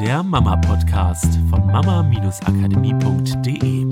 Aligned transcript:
der 0.00 0.22
Mama-Podcast 0.22 1.38
von 1.48 1.66
mama-akademie.de. 1.68 3.86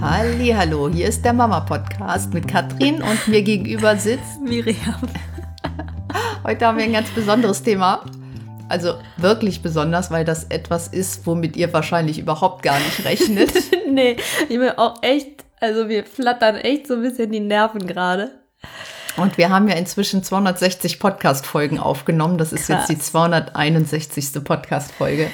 Hallo, 0.00 0.88
hier 0.88 1.08
ist 1.08 1.24
der 1.24 1.32
Mama-Podcast 1.32 2.32
mit 2.32 2.46
Katrin 2.46 3.02
und 3.02 3.26
mir 3.26 3.42
gegenüber 3.42 3.96
sitzt 3.96 4.40
Miriam. 4.40 5.00
Heute 6.44 6.66
haben 6.66 6.78
wir 6.78 6.84
ein 6.84 6.92
ganz 6.92 7.10
besonderes 7.10 7.64
Thema. 7.64 8.04
Also 8.68 8.94
wirklich 9.16 9.62
besonders, 9.62 10.12
weil 10.12 10.24
das 10.24 10.44
etwas 10.44 10.86
ist, 10.86 11.26
womit 11.26 11.56
ihr 11.56 11.72
wahrscheinlich 11.72 12.20
überhaupt 12.20 12.62
gar 12.62 12.78
nicht 12.78 13.04
rechnet. 13.04 13.50
nee, 13.90 14.16
ich 14.48 14.58
bin 14.58 14.70
auch 14.76 15.02
echt, 15.02 15.44
also 15.60 15.88
wir 15.88 16.04
flattern 16.04 16.54
echt 16.54 16.86
so 16.86 16.94
ein 16.94 17.02
bisschen 17.02 17.32
die 17.32 17.40
Nerven 17.40 17.88
gerade. 17.88 18.30
Und 19.16 19.38
wir 19.38 19.50
haben 19.50 19.68
ja 19.68 19.76
inzwischen 19.76 20.24
260 20.24 20.98
Podcast-Folgen 20.98 21.78
aufgenommen. 21.78 22.36
Das 22.38 22.52
ist 22.52 22.66
Krass. 22.66 22.88
jetzt 22.88 22.90
die 22.90 22.98
261. 22.98 24.44
Podcast-Folge. 24.44 25.30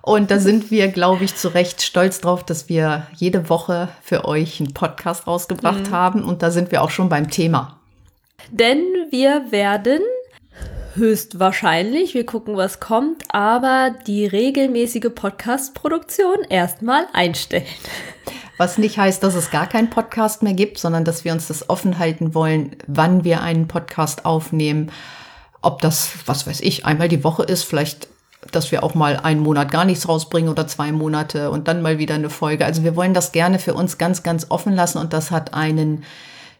Und 0.00 0.30
da 0.30 0.40
sind 0.40 0.70
wir, 0.70 0.88
glaube 0.88 1.24
ich, 1.24 1.36
zu 1.36 1.48
Recht 1.48 1.82
stolz 1.82 2.20
drauf, 2.20 2.44
dass 2.44 2.68
wir 2.68 3.06
jede 3.14 3.48
Woche 3.48 3.88
für 4.02 4.24
euch 4.24 4.60
einen 4.60 4.74
Podcast 4.74 5.26
rausgebracht 5.26 5.88
mhm. 5.88 5.90
haben. 5.90 6.24
Und 6.24 6.42
da 6.42 6.50
sind 6.50 6.72
wir 6.72 6.82
auch 6.82 6.90
schon 6.90 7.08
beim 7.08 7.30
Thema. 7.30 7.78
Denn 8.50 8.82
wir 9.10 9.52
werden 9.52 10.00
höchstwahrscheinlich, 10.94 12.14
wir 12.14 12.26
gucken, 12.26 12.56
was 12.56 12.80
kommt, 12.80 13.24
aber 13.28 13.94
die 14.06 14.26
regelmäßige 14.26 15.10
Podcast-Produktion 15.14 16.38
erstmal 16.48 17.06
einstellen. 17.12 17.64
Was 18.58 18.78
nicht 18.78 18.98
heißt, 18.98 19.22
dass 19.22 19.34
es 19.34 19.50
gar 19.50 19.66
keinen 19.66 19.90
Podcast 19.90 20.42
mehr 20.42 20.54
gibt, 20.54 20.78
sondern 20.78 21.04
dass 21.04 21.24
wir 21.24 21.32
uns 21.32 21.48
das 21.48 21.68
offen 21.70 21.98
halten 21.98 22.34
wollen, 22.34 22.76
wann 22.86 23.24
wir 23.24 23.42
einen 23.42 23.66
Podcast 23.66 24.24
aufnehmen. 24.24 24.90
Ob 25.62 25.80
das, 25.80 26.10
was 26.26 26.46
weiß 26.46 26.60
ich, 26.60 26.84
einmal 26.84 27.08
die 27.08 27.24
Woche 27.24 27.44
ist, 27.44 27.62
vielleicht, 27.62 28.08
dass 28.50 28.70
wir 28.72 28.82
auch 28.82 28.94
mal 28.94 29.16
einen 29.16 29.40
Monat 29.40 29.70
gar 29.70 29.84
nichts 29.84 30.08
rausbringen 30.08 30.50
oder 30.50 30.66
zwei 30.66 30.92
Monate 30.92 31.50
und 31.50 31.68
dann 31.68 31.82
mal 31.82 31.98
wieder 31.98 32.14
eine 32.14 32.30
Folge. 32.30 32.64
Also 32.64 32.84
wir 32.84 32.96
wollen 32.96 33.14
das 33.14 33.32
gerne 33.32 33.58
für 33.58 33.74
uns 33.74 33.98
ganz, 33.98 34.22
ganz 34.22 34.46
offen 34.48 34.74
lassen 34.74 34.98
und 34.98 35.12
das 35.12 35.30
hat 35.30 35.54
einen 35.54 36.04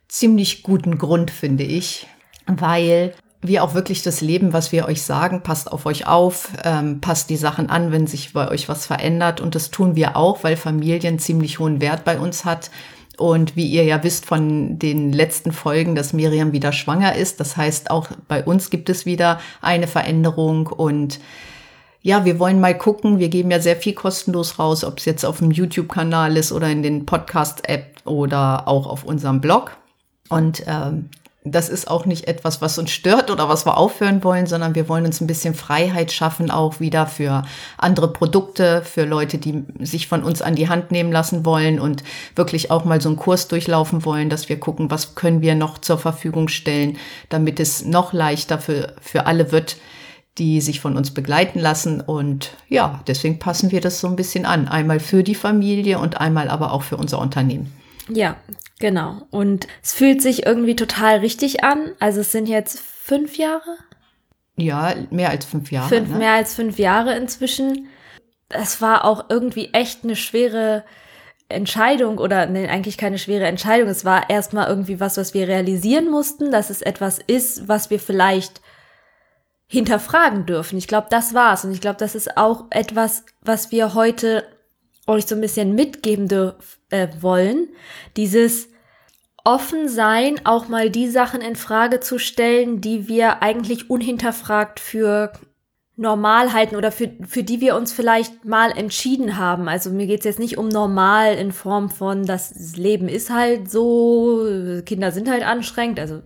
ziemlich 0.08 0.62
guten 0.62 0.98
Grund, 0.98 1.30
finde 1.30 1.64
ich, 1.64 2.06
weil 2.46 3.14
wir 3.42 3.64
auch 3.64 3.74
wirklich 3.74 4.02
das 4.02 4.20
Leben, 4.20 4.52
was 4.52 4.70
wir 4.70 4.86
euch 4.86 5.02
sagen, 5.02 5.42
passt 5.42 5.70
auf 5.70 5.84
euch 5.84 6.06
auf, 6.06 6.50
ähm, 6.64 7.00
passt 7.00 7.28
die 7.28 7.36
Sachen 7.36 7.68
an, 7.68 7.90
wenn 7.90 8.06
sich 8.06 8.32
bei 8.32 8.48
euch 8.48 8.68
was 8.68 8.86
verändert. 8.86 9.40
Und 9.40 9.56
das 9.56 9.72
tun 9.72 9.96
wir 9.96 10.16
auch, 10.16 10.44
weil 10.44 10.56
Familien 10.56 11.18
ziemlich 11.18 11.58
hohen 11.58 11.80
Wert 11.80 12.04
bei 12.04 12.20
uns 12.20 12.44
hat. 12.44 12.70
Und 13.18 13.56
wie 13.56 13.66
ihr 13.66 13.84
ja 13.84 14.02
wisst 14.04 14.26
von 14.26 14.78
den 14.78 15.12
letzten 15.12 15.52
Folgen, 15.52 15.96
dass 15.96 16.12
Miriam 16.12 16.52
wieder 16.52 16.72
schwanger 16.72 17.16
ist. 17.16 17.40
Das 17.40 17.56
heißt, 17.56 17.90
auch 17.90 18.08
bei 18.28 18.44
uns 18.44 18.70
gibt 18.70 18.88
es 18.88 19.06
wieder 19.06 19.40
eine 19.60 19.86
Veränderung 19.86 20.68
und 20.68 21.20
ja, 22.04 22.24
wir 22.24 22.40
wollen 22.40 22.60
mal 22.60 22.76
gucken. 22.76 23.20
Wir 23.20 23.28
geben 23.28 23.50
ja 23.52 23.60
sehr 23.60 23.76
viel 23.76 23.92
kostenlos 23.92 24.58
raus, 24.58 24.82
ob 24.82 24.98
es 24.98 25.04
jetzt 25.04 25.24
auf 25.24 25.38
dem 25.38 25.52
YouTube-Kanal 25.52 26.36
ist 26.36 26.50
oder 26.50 26.68
in 26.68 26.82
den 26.82 27.06
Podcast-App 27.06 28.00
oder 28.04 28.66
auch 28.66 28.88
auf 28.88 29.04
unserem 29.04 29.40
Blog. 29.40 29.76
Und 30.28 30.64
ähm, 30.66 31.10
das 31.44 31.68
ist 31.68 31.90
auch 31.90 32.06
nicht 32.06 32.28
etwas, 32.28 32.60
was 32.60 32.78
uns 32.78 32.92
stört 32.92 33.30
oder 33.30 33.48
was 33.48 33.66
wir 33.66 33.76
aufhören 33.76 34.22
wollen, 34.22 34.46
sondern 34.46 34.76
wir 34.76 34.88
wollen 34.88 35.06
uns 35.06 35.20
ein 35.20 35.26
bisschen 35.26 35.54
Freiheit 35.54 36.12
schaffen, 36.12 36.52
auch 36.52 36.78
wieder 36.78 37.06
für 37.06 37.42
andere 37.78 38.12
Produkte, 38.12 38.82
für 38.82 39.04
Leute, 39.04 39.38
die 39.38 39.64
sich 39.80 40.06
von 40.06 40.22
uns 40.22 40.40
an 40.40 40.54
die 40.54 40.68
Hand 40.68 40.92
nehmen 40.92 41.10
lassen 41.10 41.44
wollen 41.44 41.80
und 41.80 42.04
wirklich 42.36 42.70
auch 42.70 42.84
mal 42.84 43.00
so 43.00 43.08
einen 43.08 43.16
Kurs 43.16 43.48
durchlaufen 43.48 44.04
wollen, 44.04 44.30
dass 44.30 44.48
wir 44.48 44.60
gucken, 44.60 44.90
was 44.90 45.16
können 45.16 45.42
wir 45.42 45.56
noch 45.56 45.78
zur 45.78 45.98
Verfügung 45.98 46.46
stellen, 46.46 46.96
damit 47.28 47.58
es 47.58 47.84
noch 47.84 48.12
leichter 48.12 48.60
für, 48.60 48.94
für 49.00 49.26
alle 49.26 49.50
wird, 49.50 49.76
die 50.38 50.60
sich 50.60 50.80
von 50.80 50.96
uns 50.96 51.12
begleiten 51.12 51.58
lassen. 51.58 52.00
Und 52.00 52.52
ja, 52.68 53.00
deswegen 53.08 53.40
passen 53.40 53.72
wir 53.72 53.80
das 53.80 54.00
so 54.00 54.06
ein 54.06 54.16
bisschen 54.16 54.46
an. 54.46 54.68
Einmal 54.68 55.00
für 55.00 55.24
die 55.24 55.34
Familie 55.34 55.98
und 55.98 56.20
einmal 56.20 56.48
aber 56.48 56.72
auch 56.72 56.82
für 56.82 56.96
unser 56.96 57.18
Unternehmen. 57.18 57.72
Ja, 58.08 58.36
genau. 58.78 59.26
Und 59.30 59.66
es 59.82 59.92
fühlt 59.92 60.22
sich 60.22 60.46
irgendwie 60.46 60.76
total 60.76 61.18
richtig 61.18 61.64
an. 61.64 61.92
Also 62.00 62.20
es 62.20 62.32
sind 62.32 62.48
jetzt 62.48 62.78
fünf 62.80 63.36
Jahre. 63.36 63.76
Ja, 64.56 64.94
mehr 65.10 65.30
als 65.30 65.44
fünf 65.44 65.70
Jahre. 65.70 65.88
Fünf, 65.88 66.10
ne? 66.10 66.18
Mehr 66.18 66.32
als 66.32 66.54
fünf 66.54 66.78
Jahre 66.78 67.16
inzwischen. 67.16 67.88
Es 68.48 68.80
war 68.80 69.04
auch 69.04 69.30
irgendwie 69.30 69.70
echt 69.72 70.04
eine 70.04 70.16
schwere 70.16 70.84
Entscheidung 71.48 72.18
oder 72.18 72.46
nee, 72.46 72.68
eigentlich 72.68 72.98
keine 72.98 73.18
schwere 73.18 73.46
Entscheidung. 73.46 73.88
Es 73.88 74.04
war 74.04 74.28
erstmal 74.30 74.68
irgendwie 74.68 75.00
was, 75.00 75.16
was 75.16 75.34
wir 75.34 75.48
realisieren 75.48 76.10
mussten, 76.10 76.50
dass 76.50 76.70
es 76.70 76.82
etwas 76.82 77.18
ist, 77.18 77.68
was 77.68 77.90
wir 77.90 78.00
vielleicht 78.00 78.60
hinterfragen 79.66 80.44
dürfen. 80.44 80.76
Ich 80.76 80.86
glaube, 80.86 81.06
das 81.10 81.32
war's. 81.32 81.64
Und 81.64 81.72
ich 81.72 81.80
glaube, 81.80 81.96
das 81.98 82.14
ist 82.14 82.36
auch 82.36 82.66
etwas, 82.70 83.24
was 83.40 83.70
wir 83.70 83.94
heute 83.94 84.44
euch 85.06 85.26
so 85.26 85.34
ein 85.34 85.40
bisschen 85.40 85.74
mitgeben 85.74 86.28
äh, 86.92 87.08
wollen. 87.20 87.68
Dieses 88.16 88.68
offen 89.44 89.88
sein, 89.88 90.40
auch 90.44 90.68
mal 90.68 90.90
die 90.90 91.08
Sachen 91.08 91.40
in 91.40 91.56
Frage 91.56 92.00
zu 92.00 92.18
stellen, 92.18 92.80
die 92.80 93.08
wir 93.08 93.42
eigentlich 93.42 93.90
unhinterfragt 93.90 94.78
für 94.78 95.32
normal 95.96 96.54
halten 96.54 96.76
oder 96.76 96.90
für, 96.90 97.10
für 97.26 97.42
die 97.42 97.60
wir 97.60 97.76
uns 97.76 97.92
vielleicht 97.92 98.46
mal 98.46 98.70
entschieden 98.70 99.36
haben. 99.36 99.68
Also 99.68 99.90
mir 99.90 100.06
geht's 100.06 100.24
jetzt 100.24 100.38
nicht 100.38 100.56
um 100.56 100.68
normal 100.68 101.34
in 101.34 101.52
Form 101.52 101.90
von, 101.90 102.24
das 102.24 102.76
Leben 102.76 103.08
ist 103.08 103.28
halt 103.28 103.70
so, 103.70 104.46
Kinder 104.86 105.12
sind 105.12 105.28
halt 105.28 105.44
anstrengend, 105.44 106.00
also 106.00 106.22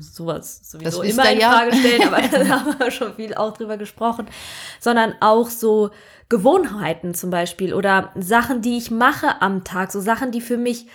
sowas 0.00 0.60
sowieso 0.70 1.02
immer 1.02 1.30
in 1.30 1.40
Frage 1.40 1.70
ja. 1.70 1.76
stellen, 1.76 2.02
aber 2.02 2.28
da 2.30 2.48
haben 2.48 2.78
wir 2.78 2.90
schon 2.90 3.14
viel 3.14 3.34
auch 3.34 3.56
drüber 3.56 3.78
gesprochen, 3.78 4.26
sondern 4.80 5.14
auch 5.20 5.48
so 5.48 5.90
Gewohnheiten 6.28 7.14
zum 7.14 7.30
Beispiel 7.30 7.74
oder 7.74 8.12
Sachen, 8.14 8.62
die 8.62 8.76
ich 8.76 8.90
mache 8.90 9.42
am 9.42 9.64
Tag, 9.64 9.92
so 9.92 10.00
Sachen, 10.00 10.30
die 10.30 10.40
für 10.40 10.56
mich 10.56 10.86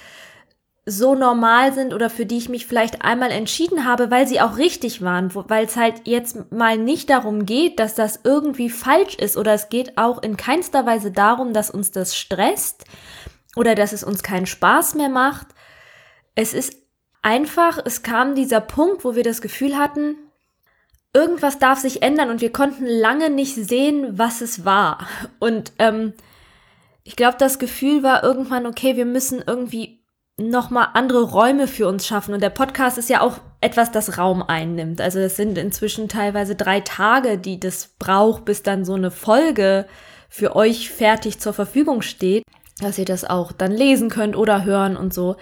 so 0.86 1.14
normal 1.14 1.74
sind 1.74 1.94
oder 1.94 2.10
für 2.10 2.26
die 2.26 2.38
ich 2.38 2.50
mich 2.50 2.66
vielleicht 2.66 3.04
einmal 3.04 3.32
entschieden 3.32 3.86
habe, 3.86 4.10
weil 4.10 4.28
sie 4.28 4.42
auch 4.42 4.58
richtig 4.58 5.02
waren, 5.02 5.34
weil 5.34 5.66
es 5.66 5.76
halt 5.76 6.02
jetzt 6.06 6.52
mal 6.52 6.78
nicht 6.78 7.10
darum 7.10 7.46
geht, 7.46 7.80
dass 7.80 7.94
das 7.94 8.22
irgendwie 8.24 8.70
falsch 8.70 9.16
ist 9.16 9.38
oder 9.38 9.54
es 9.54 9.70
geht 9.70 9.98
auch 9.98 10.22
in 10.24 10.36
keinster 10.36 10.86
Weise 10.86 11.12
darum, 11.12 11.54
dass 11.54 11.70
uns 11.70 11.92
das 11.92 12.16
stresst 12.16 12.86
oder 13.56 13.76
dass 13.76 13.94
es 13.94 14.04
uns 14.04 14.24
keinen 14.24 14.48
Spaß 14.48 14.96
mehr 14.96 15.10
macht. 15.10 15.48
Es 16.34 16.54
ist 16.54 16.76
einfach, 17.22 17.80
es 17.86 18.02
kam 18.02 18.34
dieser 18.34 18.62
Punkt, 18.62 19.04
wo 19.04 19.16
wir 19.16 19.24
das 19.24 19.42
Gefühl 19.42 19.78
hatten, 19.78 20.16
irgendwas 21.14 21.60
darf 21.60 21.80
sich 21.80 22.02
ändern 22.02 22.30
und 22.30 22.42
wir 22.42 22.52
konnten 22.52 22.86
lange 22.86 23.30
nicht 23.30 23.56
sehen, 23.56 24.18
was 24.18 24.42
es 24.42 24.66
war. 24.66 25.08
Und 25.40 25.72
ähm, 25.80 26.14
ich 27.04 27.16
glaube, 27.16 27.38
das 27.40 27.60
Gefühl 27.60 28.04
war 28.04 28.24
irgendwann, 28.24 28.66
okay, 28.66 28.96
wir 28.96 29.06
müssen 29.06 29.44
irgendwie 29.46 30.00
nochmal 30.38 30.90
andere 30.94 31.24
Räume 31.24 31.68
für 31.68 31.88
uns 31.88 32.08
schaffen. 32.08 32.34
Und 32.34 32.42
der 32.42 32.50
Podcast 32.50 32.98
ist 32.98 33.10
ja 33.10 33.22
auch 33.22 33.40
etwas, 33.62 33.92
das 33.92 34.18
Raum 34.18 34.42
einnimmt. 34.42 35.02
Also 35.02 35.20
es 35.20 35.36
sind 35.36 35.58
inzwischen 35.58 36.08
teilweise 36.08 36.56
drei 36.56 36.80
Tage, 36.80 37.38
die 37.38 37.60
das 37.60 37.88
braucht, 38.00 38.46
bis 38.46 38.64
dann 38.64 38.86
so 38.86 38.94
eine 38.94 39.12
Folge 39.12 39.86
für 40.30 40.56
euch 40.56 40.90
fertig 40.90 41.40
zur 41.40 41.54
Verfügung 41.54 42.02
steht, 42.02 42.44
dass 42.80 42.98
ihr 42.98 43.06
das 43.06 43.26
auch 43.26 43.52
dann 43.52 43.72
lesen 43.72 44.10
könnt 44.10 44.38
oder 44.38 44.64
hören 44.64 44.96
und 44.96 45.14
so 45.14 45.36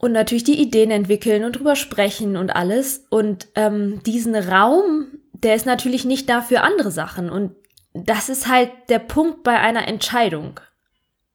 und 0.00 0.12
natürlich 0.12 0.44
die 0.44 0.60
Ideen 0.60 0.90
entwickeln 0.90 1.44
und 1.44 1.52
drüber 1.52 1.76
sprechen 1.76 2.38
und 2.38 2.56
alles. 2.56 3.04
Und 3.10 3.48
ähm, 3.54 4.02
diesen 4.04 4.34
Raum, 4.34 5.06
der 5.34 5.54
ist 5.54 5.66
natürlich 5.66 6.06
nicht 6.06 6.28
da 6.30 6.40
für 6.40 6.62
andere 6.62 6.90
Sachen. 6.90 7.28
Und 7.28 7.54
das 7.92 8.30
ist 8.30 8.48
halt 8.48 8.70
der 8.88 8.98
Punkt 8.98 9.42
bei 9.42 9.58
einer 9.60 9.86
Entscheidung. 9.86 10.58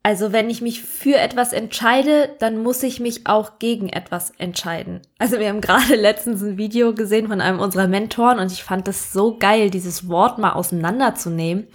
Also 0.01 0.31
wenn 0.31 0.49
ich 0.49 0.61
mich 0.61 0.81
für 0.81 1.17
etwas 1.17 1.53
entscheide, 1.53 2.31
dann 2.39 2.61
muss 2.61 2.81
ich 2.81 2.99
mich 2.99 3.27
auch 3.27 3.59
gegen 3.59 3.89
etwas 3.89 4.31
entscheiden. 4.37 5.01
Also 5.19 5.39
wir 5.39 5.49
haben 5.49 5.61
gerade 5.61 5.95
letztens 5.95 6.41
ein 6.41 6.57
Video 6.57 6.95
gesehen 6.95 7.27
von 7.27 7.41
einem 7.41 7.59
unserer 7.59 7.87
Mentoren 7.87 8.39
und 8.39 8.51
ich 8.51 8.63
fand 8.63 8.87
es 8.87 9.13
so 9.13 9.37
geil, 9.37 9.69
dieses 9.69 10.09
Wort 10.09 10.39
mal 10.39 10.53
auseinanderzunehmen, 10.53 11.67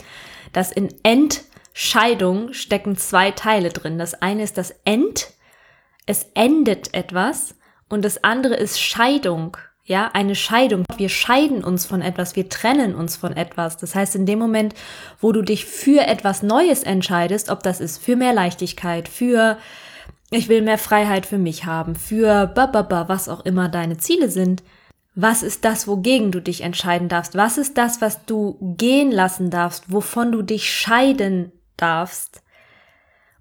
dass 0.53 0.73
in 0.73 0.89
Entscheidung 1.05 2.53
stecken 2.53 2.97
zwei 2.97 3.31
Teile 3.31 3.69
drin. 3.69 3.99
Das 3.99 4.21
eine 4.21 4.43
ist 4.43 4.59
das 4.59 4.75
End, 4.85 5.29
es 6.06 6.26
endet 6.35 6.94
etwas 6.94 7.55
und 7.88 8.05
das 8.05 8.25
andere 8.25 8.55
ist 8.55 8.81
Scheidung. 8.81 9.56
Ja, 9.85 10.11
eine 10.12 10.37
Scheidung. 10.37 10.85
Wir 10.97 11.08
scheiden 11.08 11.64
uns 11.64 11.85
von 11.85 12.00
etwas, 12.00 12.37
wir 12.37 12.49
trennen 12.49 12.94
uns 12.94 13.17
von 13.17 13.37
etwas. 13.37 13.76
Das 13.76 13.94
heißt, 13.97 14.14
in 14.14 14.25
dem 14.25 14.38
Moment, 14.38 14.75
wo 15.20 15.32
du 15.32 15.43
dich 15.43 15.64
für 15.64 16.06
etwas 16.06 16.44
Neues 16.44 16.85
entscheidest, 16.85 17.50
ob 17.50 17.64
das 17.64 17.81
ist 17.81 17.99
für 17.99 18.14
mehr 18.14 18.32
Leichtigkeit, 18.32 19.08
für 19.08 19.58
ich 20.31 20.49
will 20.49 20.62
mehr 20.62 20.79
Freiheit 20.79 21.26
für 21.26 21.38
mich 21.38 21.64
haben, 21.64 21.97
für 21.97 22.47
bababa, 22.47 23.08
was 23.08 23.29
auch 23.29 23.44
immer 23.44 23.69
deine 23.69 23.99
Ziele 23.99 24.31
sind, 24.31 24.62
was 25.17 25.43
ist 25.43 25.64
das, 25.64 25.88
wogegen 25.88 26.31
du 26.31 26.41
dich 26.41 26.61
entscheiden 26.62 27.08
darfst? 27.08 27.35
Was 27.35 27.58
ist 27.58 27.76
das, 27.76 28.00
was 28.00 28.25
du 28.26 28.56
gehen 28.79 29.11
lassen 29.11 29.50
darfst, 29.50 29.93
wovon 29.93 30.31
du 30.31 30.43
dich 30.43 30.73
scheiden 30.73 31.50
darfst? 31.76 32.43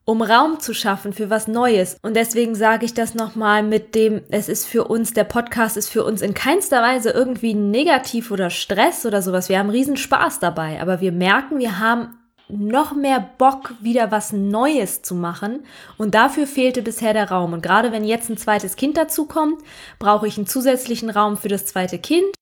Um 0.10 0.24
Raum 0.24 0.60
zu 0.60 0.74
schaffen 0.74 1.14
für 1.14 1.30
was 1.30 1.48
Neues. 1.48 1.98
Und 2.02 2.16
deswegen 2.16 2.56
sage 2.56 2.84
ich 2.84 2.96
das 2.96 3.14
nochmal 3.14 3.62
mit 3.62 3.94
dem, 3.94 4.24
es 4.32 4.50
ist 4.50 4.66
für 4.66 4.86
uns, 4.86 5.14
der 5.14 5.24
Podcast 5.24 5.78
ist 5.78 5.90
für 5.90 6.04
uns 6.04 6.24
in 6.24 6.34
keinster 6.34 6.82
Weise 6.82 7.12
irgendwie 7.12 7.54
negativ 7.54 8.32
oder 8.32 8.50
Stress 8.50 9.06
oder 9.06 9.22
sowas. 9.22 9.50
Wir 9.50 9.60
haben 9.60 9.70
riesen 9.70 9.98
Spaß 9.98 10.40
dabei, 10.40 10.82
aber 10.82 11.00
wir 11.00 11.12
merken, 11.12 11.60
wir 11.60 11.78
haben 11.78 12.18
noch 12.48 12.96
mehr 12.96 13.20
Bock, 13.38 13.76
wieder 13.82 14.10
was 14.10 14.34
Neues 14.34 15.04
zu 15.04 15.14
machen. 15.14 15.64
Und 16.00 16.16
dafür 16.16 16.48
fehlte 16.48 16.82
bisher 16.82 17.14
der 17.14 17.30
Raum. 17.30 17.54
Und 17.54 17.62
gerade 17.62 17.92
wenn 17.92 18.04
jetzt 18.04 18.32
ein 18.32 18.38
zweites 18.38 18.78
Kind 18.78 18.98
dazukommt, 18.98 19.62
brauche 20.00 20.26
ich 20.26 20.38
einen 20.38 20.48
zusätzlichen 20.48 21.12
Raum 21.12 21.38
für 21.38 21.50
das 21.50 21.68
zweite 21.68 22.00
Kind. 22.00 22.34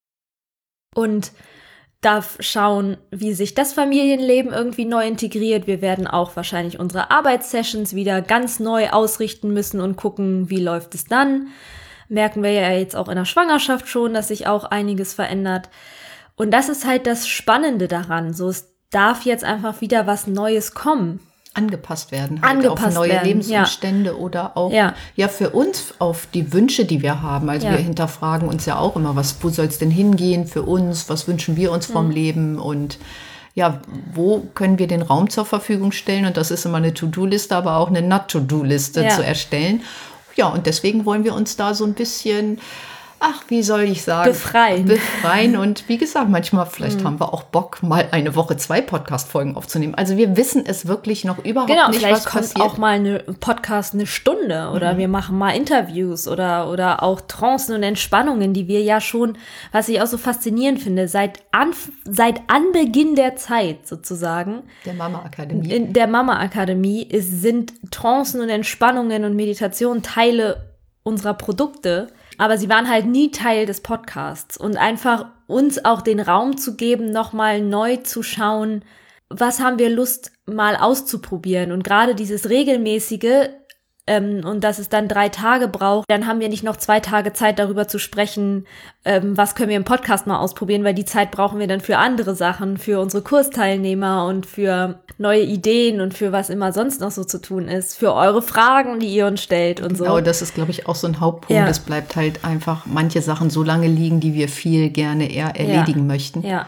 Und 0.96 1.34
darf 2.02 2.38
schauen, 2.40 2.98
wie 3.12 3.34
sich 3.34 3.56
das 3.56 3.74
Familienleben 3.74 4.54
irgendwie 4.54 4.86
neu 4.86 5.08
integriert. 5.08 5.68
Wir 5.68 5.82
werden 5.82 6.08
auch 6.08 6.36
wahrscheinlich 6.36 6.80
unsere 6.80 7.10
Arbeitssessions 7.10 7.96
wieder 7.96 8.22
ganz 8.22 8.60
neu 8.60 8.90
ausrichten 8.90 9.52
müssen 9.54 9.82
und 9.82 9.96
gucken, 9.96 10.50
wie 10.50 10.62
läuft 10.62 10.94
es 10.96 11.06
dann. 11.06 11.48
Merken 12.08 12.44
wir 12.44 12.52
ja 12.52 12.72
jetzt 12.72 12.96
auch 12.96 13.10
in 13.10 13.16
der 13.16 13.26
Schwangerschaft 13.26 13.88
schon, 13.88 14.14
dass 14.14 14.30
sich 14.30 14.48
auch 14.48 14.66
einiges 14.66 15.14
verändert. 15.14 15.70
Und 16.36 16.52
das 16.52 16.70
ist 16.70 16.86
halt 16.86 17.08
das 17.08 17.28
Spannende 17.28 17.88
daran. 17.88 18.34
So, 18.34 18.50
es 18.50 18.74
darf 18.92 19.24
jetzt 19.24 19.44
einfach 19.44 19.82
wieder 19.82 20.08
was 20.08 20.28
Neues 20.28 20.74
kommen 20.74 21.20
angepasst 21.58 22.12
werden. 22.12 22.42
Halt 22.42 22.58
angepasst 22.58 22.88
auf 22.88 22.94
neue 22.94 23.10
werden, 23.10 23.28
Lebensumstände 23.28 24.12
ja. 24.12 24.16
oder 24.16 24.56
auch 24.56 24.72
ja. 24.72 24.94
ja. 25.16 25.28
für 25.28 25.50
uns 25.50 25.94
auf 26.00 26.28
die 26.34 26.54
Wünsche, 26.54 26.86
die 26.86 27.02
wir 27.02 27.22
haben. 27.22 27.50
Also 27.50 27.66
Ja. 27.68 27.74
wir 27.74 27.80
hinterfragen 27.80 28.48
uns 28.48 28.66
ja 28.66 28.78
auch 28.78 28.96
immer, 28.96 29.16
was, 29.16 29.36
wo 29.42 29.50
soll 29.50 29.66
es 29.66 29.78
denn 29.80 29.92
hingehen 29.92 30.48
für 30.48 30.62
uns? 30.62 31.10
Was 31.10 31.28
wünschen 31.28 31.56
wir 31.58 31.72
uns 31.72 31.90
Mhm. 31.90 31.94
vom 31.94 32.12
Leben? 32.12 32.60
Und 32.60 33.00
ja, 33.56 33.82
wo 34.14 34.48
können 34.54 34.78
wir 34.78 34.88
den 34.88 35.02
Raum 35.02 35.30
zur 35.30 35.46
Verfügung 35.46 35.92
stellen? 35.92 36.26
Und 36.26 36.38
das 36.38 36.52
ist 36.52 36.66
immer 36.66 36.78
eine 36.78 36.94
To-Do-Liste, 36.94 37.56
aber 37.56 37.78
auch 37.78 37.88
eine 37.90 38.04
Not-To-Do-Liste 38.04 39.08
zu 39.10 39.24
erstellen. 39.24 39.82
Ja, 40.36 40.48
und 40.50 40.68
deswegen 40.68 41.06
wollen 41.06 41.24
wir 41.24 41.34
uns 41.34 41.56
da 41.56 41.74
so 41.74 41.84
ein 41.84 41.96
bisschen, 41.96 42.60
ach, 43.20 43.44
wie 43.50 43.64
soll 43.64 43.82
ich 43.82 44.04
sagen? 44.04 44.32
Befreien. 44.32 44.84
Mhm. 44.84 44.88
Befreien. 44.88 45.58
Und 45.58 45.88
wie 45.88 45.98
gesagt, 45.98 46.30
manchmal, 46.30 46.66
vielleicht 46.66 47.04
haben 47.04 47.20
wir 47.20 47.34
auch 47.34 47.44
Bock, 47.44 47.82
mal 47.84 48.08
eine 48.12 48.36
Woche 48.36 48.58
zwei 48.58 48.82
Podcast-Folgen 48.82 49.56
aufzunehmen. 49.56 49.96
Also 49.96 50.18
wir 50.18 50.38
wissen 50.38 50.66
es 50.66 50.88
wirklich 50.88 51.26
noch 51.26 51.44
überhaupt 51.44 51.72
Genau, 51.72 51.90
nicht, 51.90 52.00
vielleicht 52.00 52.26
was 52.26 52.26
kommt 52.26 52.42
passiert. 52.44 52.58
Mhm. 52.58 52.64
auch 52.64 52.78
mal 52.78 52.96
eine 52.96 53.20
Podcast 53.40 53.94
eine 53.94 54.08
Stunde 54.08 54.72
oder 54.74 54.98
wir 54.98 55.08
machen 55.08 55.38
mal 55.38 55.52
Interviews 55.52 56.28
oder, 56.28 56.70
oder 56.70 57.04
auch 57.04 57.22
Trancen 57.22 57.76
und 57.76 57.84
Entspannungen, 57.84 58.54
die 58.54 58.68
wir 58.68 58.82
ja 58.82 59.02
schon, 59.02 59.38
was 59.72 59.90
ich 59.90 60.02
auch 60.02 60.08
so 60.08 60.18
faszinierend 60.18 60.82
finde, 60.82 61.08
seit, 61.08 61.40
Anf 61.52 61.92
seit 62.06 62.42
Anbeginn 62.48 63.16
der 63.16 63.36
Zeit 63.36 63.88
sozusagen, 63.88 64.64
der 64.86 64.94
Mama-Akademie. 64.94 65.72
in 65.72 65.94
der 65.94 66.08
Mama 66.08 66.40
Akademie 66.40 67.04
ist, 67.04 67.42
sind 67.42 67.74
Trancen 67.92 68.42
und 68.42 68.50
Entspannungen 68.50 69.24
und 69.26 69.36
Meditation 69.36 70.04
Teile 70.04 70.76
unserer 71.04 71.34
Produkte, 71.34 72.08
aber 72.38 72.58
sie 72.58 72.70
waren 72.70 72.90
halt 72.90 73.06
nie 73.06 73.32
Teil 73.32 73.66
des 73.66 73.82
Podcasts. 73.82 74.58
Und 74.58 74.78
einfach 74.78 75.26
uns 75.48 75.84
auch 75.84 76.02
den 76.02 76.20
Raum 76.20 76.58
zu 76.58 76.76
geben, 76.76 77.12
nochmal 77.12 77.62
neu 77.62 77.98
zu 77.98 78.24
schauen, 78.24 78.84
was 79.30 79.60
haben 79.60 79.80
wir 79.80 79.90
Lust 79.90 80.32
mal 80.46 80.76
auszuprobieren. 80.76 81.72
Und 81.72 81.84
gerade 81.84 82.16
dieses 82.16 82.50
regelmäßige 82.50 83.50
ähm, 84.08 84.42
und 84.46 84.64
dass 84.64 84.80
es 84.80 84.90
dann 84.90 85.08
drei 85.08 85.30
Tage 85.30 85.68
braucht, 85.68 86.10
dann 86.10 86.26
haben 86.26 86.40
wir 86.40 86.50
nicht 86.50 86.64
noch 86.64 86.78
zwei 86.78 87.00
Tage 87.00 87.34
Zeit 87.34 87.60
darüber 87.60 87.88
zu 87.88 88.00
sprechen, 88.00 88.66
ähm, 89.06 89.38
was 89.38 89.56
können 89.56 89.70
wir 89.70 89.78
im 89.78 89.84
Podcast 89.84 90.28
mal 90.28 90.40
ausprobieren, 90.40 90.84
weil 90.84 90.94
die 90.94 91.06
Zeit 91.06 91.32
brauchen 91.32 91.60
wir 91.60 91.68
dann 91.68 91.82
für 91.82 91.98
andere 91.98 92.36
Sachen, 92.36 92.78
für 92.78 93.00
unsere 93.00 93.22
Kursteilnehmer 93.24 94.26
und 94.26 94.46
für 94.46 95.00
neue 95.18 95.44
Ideen 95.44 96.02
und 96.02 96.14
für 96.14 96.32
was 96.32 96.50
immer 96.50 96.74
sonst 96.74 97.02
noch 97.02 97.12
so 97.12 97.24
zu 97.24 97.42
tun 97.42 97.68
ist, 97.68 97.98
für 97.98 98.14
eure 98.14 98.42
Fragen, 98.42 99.00
die 99.00 99.08
ihr 99.08 99.28
uns 99.28 99.42
stellt 99.44 99.82
und 99.82 99.98
so. 99.98 100.06
Genau, 100.06 100.22
das 100.22 100.42
ist, 100.42 100.56
glaube 100.56 100.72
ich, 100.72 100.88
auch 100.88 100.96
so 100.96 101.08
ein 101.08 101.20
Hauptpunkt. 101.20 101.62
Ja. 101.62 101.68
Es 101.68 101.80
bleibt 101.80 102.16
halt 102.16 102.44
einfach 102.46 102.86
manche 102.86 103.22
Sachen 103.22 103.50
so 103.50 103.64
lange 103.64 103.88
liegen, 103.88 104.20
die 104.20 104.34
wir 104.34 104.48
viel 104.48 104.90
gerne 104.90 105.32
eher 105.32 105.56
erledigen 105.56 106.08
möchten. 106.08 106.44
Ja. 106.46 106.68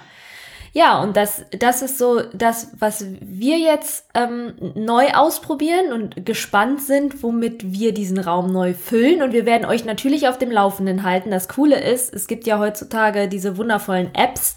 Ja, 0.74 1.02
und 1.02 1.18
das, 1.18 1.46
das 1.58 1.82
ist 1.82 1.98
so 1.98 2.22
das, 2.34 2.72
was 2.78 3.06
wir 3.22 3.58
jetzt 3.58 4.06
ähm, 4.14 4.54
neu 4.76 5.08
ausprobieren 5.14 5.92
und 5.92 6.26
gespannt 6.26 6.82
sind, 6.82 7.24
womit 7.24 7.74
wir 7.74 7.94
diesen 7.94 8.20
Raum 8.20 8.52
neu 8.52 8.74
füllen. 8.74 9.22
Und 9.22 9.34
wir 9.34 9.46
werden 9.46 9.66
euch 9.66 9.86
natürlich 9.86 10.28
auf 10.28 10.38
dem 10.38 10.52
Laufenden 10.52 11.04
halten. 11.04 11.32
Das 11.32 11.50
Coole 11.50 11.80
ist, 11.80 12.14
es 12.14 12.28
gibt 12.28 12.46
ja 12.46 12.60
heutzutage 12.60 13.28
diese 13.28 13.58
wundervollen 13.58 14.14
Apps, 14.14 14.56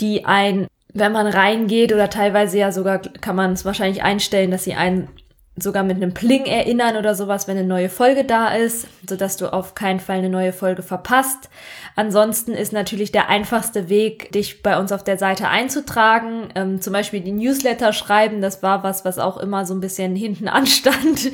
die 0.00 0.24
ein, 0.24 0.68
wenn 0.92 1.12
man 1.12 1.26
reingeht 1.26 1.92
oder 1.92 2.10
teilweise 2.10 2.58
ja 2.58 2.72
sogar 2.72 2.98
kann 2.98 3.36
man 3.36 3.52
es 3.52 3.64
wahrscheinlich 3.64 4.02
einstellen, 4.02 4.50
dass 4.50 4.64
sie 4.64 4.74
einen 4.74 5.08
sogar 5.60 5.82
mit 5.82 5.96
einem 5.96 6.14
Pling 6.14 6.46
erinnern 6.46 6.96
oder 6.96 7.14
sowas, 7.14 7.48
wenn 7.48 7.56
eine 7.56 7.66
neue 7.66 7.88
Folge 7.88 8.24
da 8.24 8.54
ist, 8.54 8.86
sodass 9.08 9.36
du 9.36 9.52
auf 9.52 9.74
keinen 9.74 10.00
Fall 10.00 10.18
eine 10.18 10.28
neue 10.28 10.52
Folge 10.52 10.82
verpasst. 10.82 11.48
Ansonsten 11.96 12.52
ist 12.52 12.72
natürlich 12.72 13.12
der 13.12 13.28
einfachste 13.28 13.88
Weg, 13.88 14.32
dich 14.32 14.62
bei 14.62 14.78
uns 14.78 14.92
auf 14.92 15.04
der 15.04 15.18
Seite 15.18 15.48
einzutragen. 15.48 16.48
Ähm, 16.54 16.80
zum 16.80 16.92
Beispiel 16.92 17.20
die 17.20 17.32
Newsletter 17.32 17.92
schreiben, 17.92 18.40
das 18.40 18.62
war 18.62 18.82
was, 18.82 19.04
was 19.04 19.18
auch 19.18 19.36
immer 19.36 19.66
so 19.66 19.74
ein 19.74 19.80
bisschen 19.80 20.14
hinten 20.16 20.48
anstand. 20.48 21.32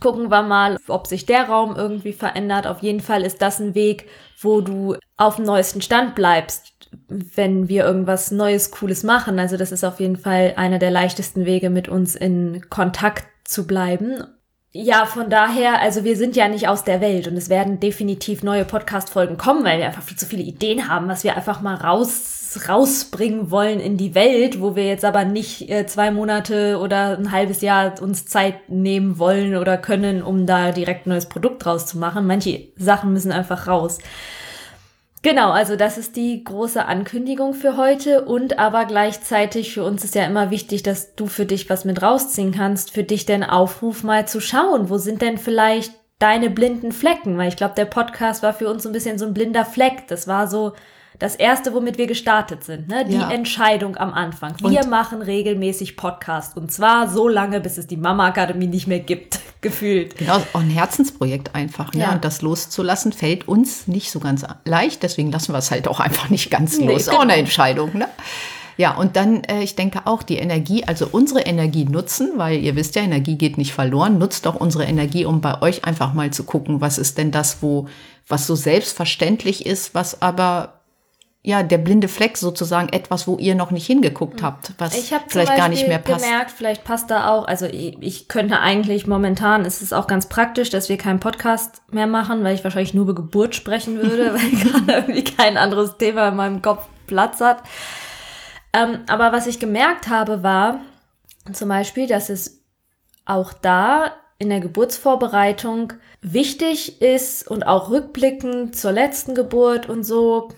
Gucken 0.00 0.30
wir 0.30 0.42
mal, 0.42 0.78
ob 0.88 1.06
sich 1.06 1.26
der 1.26 1.44
Raum 1.44 1.76
irgendwie 1.76 2.12
verändert. 2.12 2.66
Auf 2.66 2.82
jeden 2.82 3.00
Fall 3.00 3.22
ist 3.22 3.42
das 3.42 3.60
ein 3.60 3.74
Weg, 3.74 4.06
wo 4.40 4.60
du 4.60 4.96
auf 5.16 5.36
dem 5.36 5.44
neuesten 5.44 5.82
Stand 5.82 6.14
bleibst, 6.14 6.72
wenn 7.08 7.68
wir 7.68 7.84
irgendwas 7.84 8.30
Neues, 8.30 8.70
Cooles 8.70 9.02
machen. 9.02 9.38
Also 9.38 9.56
das 9.56 9.70
ist 9.70 9.84
auf 9.84 10.00
jeden 10.00 10.16
Fall 10.16 10.54
einer 10.56 10.78
der 10.78 10.90
leichtesten 10.90 11.44
Wege, 11.44 11.70
mit 11.70 11.88
uns 11.88 12.16
in 12.16 12.68
Kontakt 12.70 13.26
zu 13.50 13.66
bleiben. 13.66 14.24
Ja, 14.72 15.04
von 15.04 15.28
daher, 15.28 15.80
also 15.80 16.04
wir 16.04 16.16
sind 16.16 16.36
ja 16.36 16.46
nicht 16.46 16.68
aus 16.68 16.84
der 16.84 17.00
Welt 17.00 17.26
und 17.26 17.36
es 17.36 17.48
werden 17.48 17.80
definitiv 17.80 18.44
neue 18.44 18.64
Podcast-Folgen 18.64 19.36
kommen, 19.36 19.64
weil 19.64 19.78
wir 19.78 19.86
einfach 19.86 20.04
viel 20.04 20.16
zu 20.16 20.26
viele 20.26 20.44
Ideen 20.44 20.88
haben, 20.88 21.08
was 21.08 21.24
wir 21.24 21.36
einfach 21.36 21.60
mal 21.60 21.74
raus, 21.74 22.56
rausbringen 22.68 23.50
wollen 23.50 23.80
in 23.80 23.96
die 23.96 24.14
Welt, 24.14 24.60
wo 24.60 24.76
wir 24.76 24.86
jetzt 24.86 25.04
aber 25.04 25.24
nicht 25.24 25.68
äh, 25.68 25.86
zwei 25.86 26.12
Monate 26.12 26.78
oder 26.78 27.18
ein 27.18 27.32
halbes 27.32 27.62
Jahr 27.62 28.00
uns 28.00 28.26
Zeit 28.26 28.68
nehmen 28.68 29.18
wollen 29.18 29.56
oder 29.56 29.76
können, 29.76 30.22
um 30.22 30.46
da 30.46 30.70
direkt 30.70 31.06
ein 31.06 31.10
neues 31.10 31.28
Produkt 31.28 31.64
draus 31.64 31.86
zu 31.86 31.98
machen. 31.98 32.28
Manche 32.28 32.68
Sachen 32.76 33.12
müssen 33.12 33.32
einfach 33.32 33.66
raus. 33.66 33.98
Genau, 35.22 35.50
also 35.50 35.76
das 35.76 35.98
ist 35.98 36.16
die 36.16 36.42
große 36.42 36.86
Ankündigung 36.86 37.52
für 37.52 37.76
heute 37.76 38.24
und 38.24 38.58
aber 38.58 38.86
gleichzeitig 38.86 39.74
für 39.74 39.84
uns 39.84 40.02
ist 40.02 40.14
ja 40.14 40.24
immer 40.24 40.50
wichtig, 40.50 40.82
dass 40.82 41.14
du 41.14 41.26
für 41.26 41.44
dich 41.44 41.68
was 41.68 41.84
mit 41.84 42.00
rausziehen 42.00 42.52
kannst, 42.52 42.90
für 42.90 43.04
dich 43.04 43.26
den 43.26 43.44
Aufruf 43.44 44.02
mal 44.02 44.26
zu 44.26 44.40
schauen, 44.40 44.88
wo 44.88 44.96
sind 44.96 45.20
denn 45.20 45.36
vielleicht 45.36 45.92
deine 46.20 46.48
blinden 46.48 46.92
Flecken, 46.92 47.36
weil 47.36 47.48
ich 47.48 47.56
glaube, 47.56 47.74
der 47.74 47.84
Podcast 47.84 48.42
war 48.42 48.54
für 48.54 48.70
uns 48.70 48.82
so 48.82 48.88
ein 48.88 48.92
bisschen 48.92 49.18
so 49.18 49.26
ein 49.26 49.34
blinder 49.34 49.66
Fleck. 49.66 50.06
Das 50.08 50.26
war 50.26 50.48
so 50.48 50.72
das 51.20 51.36
erste, 51.36 51.72
womit 51.72 51.98
wir 51.98 52.08
gestartet 52.08 52.64
sind, 52.64 52.88
ne? 52.88 53.04
Die 53.08 53.14
Ja. 53.14 53.30
Entscheidung 53.30 53.96
am 53.96 54.12
Anfang. 54.12 54.54
Wir 54.58 54.80
Und- 54.80 54.90
machen 54.90 55.22
regelmäßig 55.22 55.96
Podcast 55.96 56.56
und 56.56 56.72
zwar 56.72 57.08
so 57.08 57.28
lange, 57.28 57.60
bis 57.60 57.78
es 57.78 57.86
die 57.86 57.96
Mama 57.96 58.26
Akademie 58.26 58.66
nicht 58.66 58.88
mehr 58.88 58.98
gibt, 59.00 59.38
gefühlt. 59.60 60.16
Genau, 60.16 60.36
auch 60.54 60.60
ein 60.60 60.70
Herzensprojekt 60.70 61.54
einfach. 61.54 61.92
Ne? 61.92 62.00
Ja. 62.00 62.12
Und 62.12 62.24
das 62.24 62.42
loszulassen 62.42 63.12
fällt 63.12 63.46
uns 63.46 63.86
nicht 63.86 64.10
so 64.10 64.18
ganz 64.18 64.44
leicht. 64.64 65.02
Deswegen 65.02 65.30
lassen 65.30 65.52
wir 65.52 65.58
es 65.58 65.70
halt 65.70 65.86
auch 65.86 66.00
einfach 66.00 66.28
nicht 66.30 66.50
ganz 66.50 66.76
Nee, 66.78 66.86
los. 66.86 67.08
Auch 67.08 67.20
eine 67.20 67.32
genau. 67.34 67.38
Entscheidung. 67.40 67.96
Ne? 67.96 68.08
Ja, 68.78 68.94
und 68.96 69.14
dann, 69.16 69.44
äh, 69.44 69.62
ich 69.62 69.76
denke 69.76 70.06
auch, 70.06 70.22
die 70.22 70.38
Energie, 70.38 70.84
also 70.84 71.06
unsere 71.12 71.40
Energie 71.42 71.84
nutzen, 71.84 72.30
weil 72.36 72.60
ihr 72.60 72.76
wisst 72.76 72.96
ja, 72.96 73.02
Energie 73.02 73.36
geht 73.36 73.58
nicht 73.58 73.74
verloren. 73.74 74.16
Nutzt 74.16 74.46
doch 74.46 74.54
unsere 74.54 74.84
Energie, 74.84 75.26
um 75.26 75.42
bei 75.42 75.60
euch 75.60 75.84
einfach 75.84 76.14
mal 76.14 76.30
zu 76.30 76.44
gucken, 76.44 76.80
was 76.80 76.96
ist 76.96 77.18
denn 77.18 77.30
das, 77.30 77.58
wo, 77.60 77.88
was 78.26 78.46
so 78.46 78.54
selbstverständlich 78.54 79.66
ist, 79.66 79.94
was 79.94 80.22
aber 80.22 80.79
ja, 81.42 81.62
der 81.62 81.78
blinde 81.78 82.08
Fleck 82.08 82.36
sozusagen 82.36 82.90
etwas, 82.90 83.26
wo 83.26 83.38
ihr 83.38 83.54
noch 83.54 83.70
nicht 83.70 83.86
hingeguckt 83.86 84.42
habt, 84.42 84.72
was 84.76 84.94
Ich 84.94 85.14
habe 85.14 85.24
vielleicht 85.28 85.56
gar 85.56 85.70
nicht 85.70 85.88
mehr 85.88 85.98
passt. 85.98 86.22
gemerkt, 86.22 86.50
vielleicht 86.50 86.84
passt 86.84 87.10
da 87.10 87.28
auch, 87.28 87.46
also 87.48 87.64
ich, 87.64 87.96
ich 88.00 88.28
könnte 88.28 88.60
eigentlich 88.60 89.06
momentan, 89.06 89.64
ist 89.64 89.80
es 89.80 89.94
auch 89.94 90.06
ganz 90.06 90.28
praktisch, 90.28 90.68
dass 90.68 90.90
wir 90.90 90.98
keinen 90.98 91.18
Podcast 91.18 91.80
mehr 91.90 92.06
machen, 92.06 92.44
weil 92.44 92.54
ich 92.54 92.62
wahrscheinlich 92.62 92.92
nur 92.92 93.04
über 93.04 93.14
Geburt 93.14 93.54
sprechen 93.54 93.96
würde, 93.96 94.34
weil 94.34 94.50
gerade 94.50 94.92
irgendwie 94.92 95.24
kein 95.24 95.56
anderes 95.56 95.96
Thema 95.96 96.28
in 96.28 96.36
meinem 96.36 96.60
Kopf 96.60 96.86
Platz 97.06 97.40
hat. 97.40 97.62
Ähm, 98.74 99.00
aber 99.08 99.32
was 99.32 99.46
ich 99.46 99.58
gemerkt 99.58 100.08
habe, 100.08 100.42
war 100.42 100.80
zum 101.52 101.70
Beispiel, 101.70 102.06
dass 102.06 102.28
es 102.28 102.62
auch 103.24 103.52
da 103.54 104.12
in 104.38 104.50
der 104.50 104.60
Geburtsvorbereitung 104.60 105.94
wichtig 106.20 107.00
ist 107.00 107.48
und 107.48 107.62
auch 107.62 107.90
rückblickend 107.90 108.76
zur 108.76 108.92
letzten 108.92 109.34
Geburt 109.34 109.88
und 109.88 110.04
so, 110.04 110.50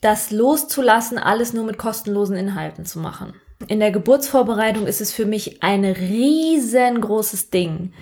das 0.00 0.30
loszulassen, 0.30 1.18
alles 1.18 1.52
nur 1.52 1.64
mit 1.64 1.78
kostenlosen 1.78 2.36
Inhalten 2.36 2.84
zu 2.84 2.98
machen. 2.98 3.34
In 3.68 3.80
der 3.80 3.90
Geburtsvorbereitung 3.90 4.86
ist 4.86 5.00
es 5.00 5.12
für 5.12 5.26
mich 5.26 5.62
ein 5.62 5.84
riesengroßes 5.84 7.50
Ding, 7.50 7.92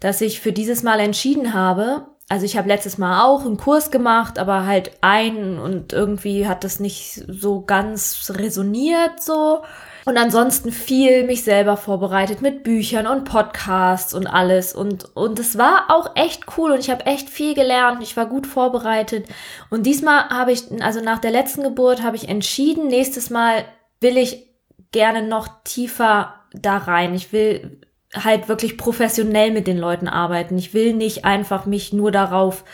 dass 0.00 0.20
ich 0.20 0.40
für 0.40 0.52
dieses 0.52 0.82
Mal 0.82 1.00
entschieden 1.00 1.54
habe, 1.54 2.06
also 2.28 2.44
ich 2.44 2.58
habe 2.58 2.68
letztes 2.68 2.98
Mal 2.98 3.24
auch 3.24 3.44
einen 3.44 3.56
Kurs 3.56 3.90
gemacht, 3.90 4.38
aber 4.38 4.66
halt 4.66 4.92
einen 5.00 5.58
und 5.58 5.94
irgendwie 5.94 6.46
hat 6.46 6.62
das 6.62 6.78
nicht 6.78 7.24
so 7.26 7.62
ganz 7.62 8.30
resoniert 8.34 9.22
so. 9.22 9.62
Und 10.04 10.16
ansonsten 10.16 10.72
viel 10.72 11.24
mich 11.24 11.44
selber 11.44 11.76
vorbereitet 11.76 12.40
mit 12.40 12.62
Büchern 12.62 13.06
und 13.06 13.24
Podcasts 13.24 14.14
und 14.14 14.26
alles. 14.26 14.74
Und, 14.74 15.14
und 15.14 15.38
es 15.38 15.58
war 15.58 15.86
auch 15.88 16.16
echt 16.16 16.44
cool 16.56 16.72
und 16.72 16.80
ich 16.80 16.90
habe 16.90 17.06
echt 17.06 17.28
viel 17.28 17.54
gelernt. 17.54 18.02
Ich 18.02 18.16
war 18.16 18.26
gut 18.26 18.46
vorbereitet. 18.46 19.26
Und 19.70 19.86
diesmal 19.86 20.28
habe 20.30 20.52
ich, 20.52 20.64
also 20.82 21.00
nach 21.00 21.18
der 21.18 21.30
letzten 21.30 21.62
Geburt, 21.62 22.02
habe 22.02 22.16
ich 22.16 22.28
entschieden, 22.28 22.88
nächstes 22.88 23.30
Mal 23.30 23.64
will 24.00 24.16
ich 24.16 24.46
gerne 24.92 25.22
noch 25.22 25.48
tiefer 25.64 26.34
da 26.52 26.78
rein. 26.78 27.14
Ich 27.14 27.32
will 27.32 27.80
halt 28.14 28.48
wirklich 28.48 28.78
professionell 28.78 29.50
mit 29.50 29.66
den 29.66 29.78
Leuten 29.78 30.08
arbeiten. 30.08 30.56
Ich 30.56 30.72
will 30.72 30.94
nicht 30.94 31.24
einfach 31.24 31.66
mich 31.66 31.92
nur 31.92 32.10
darauf 32.10 32.64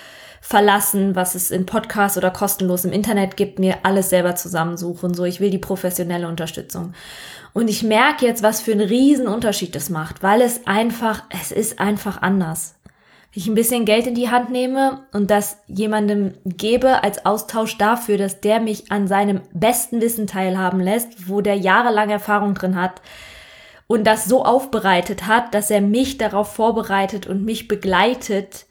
verlassen, 0.46 1.16
was 1.16 1.34
es 1.34 1.50
in 1.50 1.64
Podcasts 1.64 2.18
oder 2.18 2.30
kostenlos 2.30 2.84
im 2.84 2.92
Internet 2.92 3.38
gibt, 3.38 3.58
mir 3.58 3.78
alles 3.82 4.10
selber 4.10 4.36
zusammensuchen. 4.36 5.14
So, 5.14 5.24
ich 5.24 5.40
will 5.40 5.48
die 5.48 5.56
professionelle 5.56 6.28
Unterstützung. 6.28 6.92
Und 7.54 7.68
ich 7.68 7.82
merke 7.82 8.26
jetzt, 8.26 8.42
was 8.42 8.60
für 8.60 8.72
einen 8.72 8.86
riesen 8.86 9.26
Unterschied 9.26 9.74
das 9.74 9.88
macht, 9.88 10.22
weil 10.22 10.42
es 10.42 10.66
einfach, 10.66 11.22
es 11.30 11.50
ist 11.50 11.80
einfach 11.80 12.20
anders. 12.20 12.74
Wenn 13.32 13.40
ich 13.40 13.46
ein 13.46 13.54
bisschen 13.54 13.86
Geld 13.86 14.06
in 14.06 14.14
die 14.14 14.30
Hand 14.30 14.50
nehme 14.50 15.06
und 15.12 15.30
das 15.30 15.56
jemandem 15.66 16.34
gebe 16.44 17.02
als 17.02 17.24
Austausch 17.24 17.78
dafür, 17.78 18.18
dass 18.18 18.42
der 18.42 18.60
mich 18.60 18.92
an 18.92 19.08
seinem 19.08 19.40
besten 19.54 20.02
Wissen 20.02 20.26
teilhaben 20.26 20.80
lässt, 20.80 21.26
wo 21.26 21.40
der 21.40 21.54
jahrelang 21.54 22.10
Erfahrung 22.10 22.52
drin 22.52 22.78
hat, 22.78 23.00
und 23.86 24.06
das 24.06 24.26
so 24.26 24.44
aufbereitet 24.44 25.26
hat, 25.26 25.54
dass 25.54 25.70
er 25.70 25.80
mich 25.80 26.18
darauf 26.18 26.52
vorbereitet 26.52 27.26
und 27.26 27.44
mich 27.44 27.66
begleitet, 27.66 28.66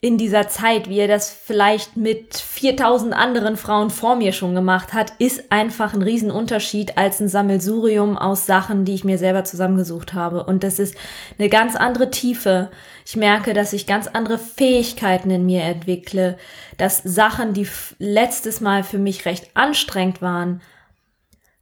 in 0.00 0.16
dieser 0.16 0.48
Zeit, 0.48 0.88
wie 0.88 0.98
er 0.98 1.08
das 1.08 1.30
vielleicht 1.30 1.96
mit 1.96 2.36
4000 2.36 3.12
anderen 3.12 3.56
Frauen 3.56 3.90
vor 3.90 4.14
mir 4.14 4.32
schon 4.32 4.54
gemacht 4.54 4.92
hat, 4.92 5.12
ist 5.18 5.50
einfach 5.50 5.92
ein 5.92 6.02
Riesenunterschied 6.02 6.96
als 6.96 7.18
ein 7.20 7.28
Sammelsurium 7.28 8.16
aus 8.16 8.46
Sachen, 8.46 8.84
die 8.84 8.94
ich 8.94 9.02
mir 9.02 9.18
selber 9.18 9.42
zusammengesucht 9.42 10.14
habe. 10.14 10.44
Und 10.44 10.62
das 10.62 10.78
ist 10.78 10.94
eine 11.38 11.48
ganz 11.48 11.74
andere 11.74 12.10
Tiefe. 12.10 12.70
Ich 13.04 13.16
merke, 13.16 13.54
dass 13.54 13.72
ich 13.72 13.86
ganz 13.86 14.06
andere 14.06 14.38
Fähigkeiten 14.38 15.30
in 15.30 15.46
mir 15.46 15.62
entwickle, 15.62 16.38
dass 16.76 17.02
Sachen, 17.02 17.52
die 17.52 17.66
letztes 17.98 18.60
Mal 18.60 18.84
für 18.84 18.98
mich 18.98 19.24
recht 19.24 19.50
anstrengend 19.54 20.22
waren, 20.22 20.60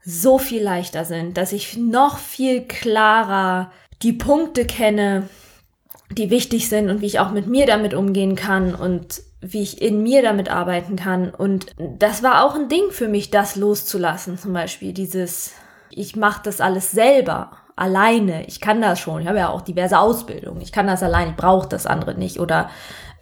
so 0.05 0.39
viel 0.39 0.63
leichter 0.63 1.05
sind, 1.05 1.39
dass 1.39 1.53
ich 1.53 1.77
noch 1.77 2.19
viel 2.19 2.63
klarer 2.63 3.73
die 4.03 4.13
Punkte 4.13 4.67
kenne, 4.67 5.29
die 6.11 6.31
wichtig 6.31 6.69
sind 6.69 6.91
und 6.91 7.01
wie 7.01 7.07
ich 7.07 7.19
auch 7.21 7.31
mit 7.31 7.47
mir 7.47 7.67
damit 7.67 7.95
umgehen 7.95 8.37
kann 8.37 8.75
und 8.75 9.23
wie 9.41 9.63
ich 9.63 9.83
in 9.83 10.03
mir 10.03 10.23
damit 10.23 10.51
arbeiten 10.51 10.97
kann. 10.97 11.31
Und 11.31 11.67
das 11.79 12.23
war 12.23 12.45
auch 12.45 12.55
ein 12.55 12.69
Ding 12.69 12.91
für 12.91 13.09
mich, 13.09 13.31
das 13.31 13.57
loszulassen. 13.57 14.39
Zum 14.39 14.53
Beispiel 14.53 14.93
dieses, 14.93 15.53
ich 15.91 16.17
mache 16.17 16.43
das 16.45 16.61
alles 16.61 16.91
selber, 16.91 17.53
alleine. 17.77 18.47
Ich 18.47 18.61
kann 18.61 18.81
das 18.81 18.99
schon. 18.99 19.23
Ich 19.23 19.29
habe 19.29 19.39
ja 19.39 19.51
auch 19.51 19.61
diverse 19.61 19.99
Ausbildungen. 19.99 20.63
Ich 20.63 20.73
kann 20.73 20.87
das 20.87 21.03
allein. 21.03 21.31
Ich 21.31 21.37
brauche 21.37 21.69
das 21.69 21.87
andere 21.87 22.15
nicht. 22.15 22.41
Oder 22.41 22.71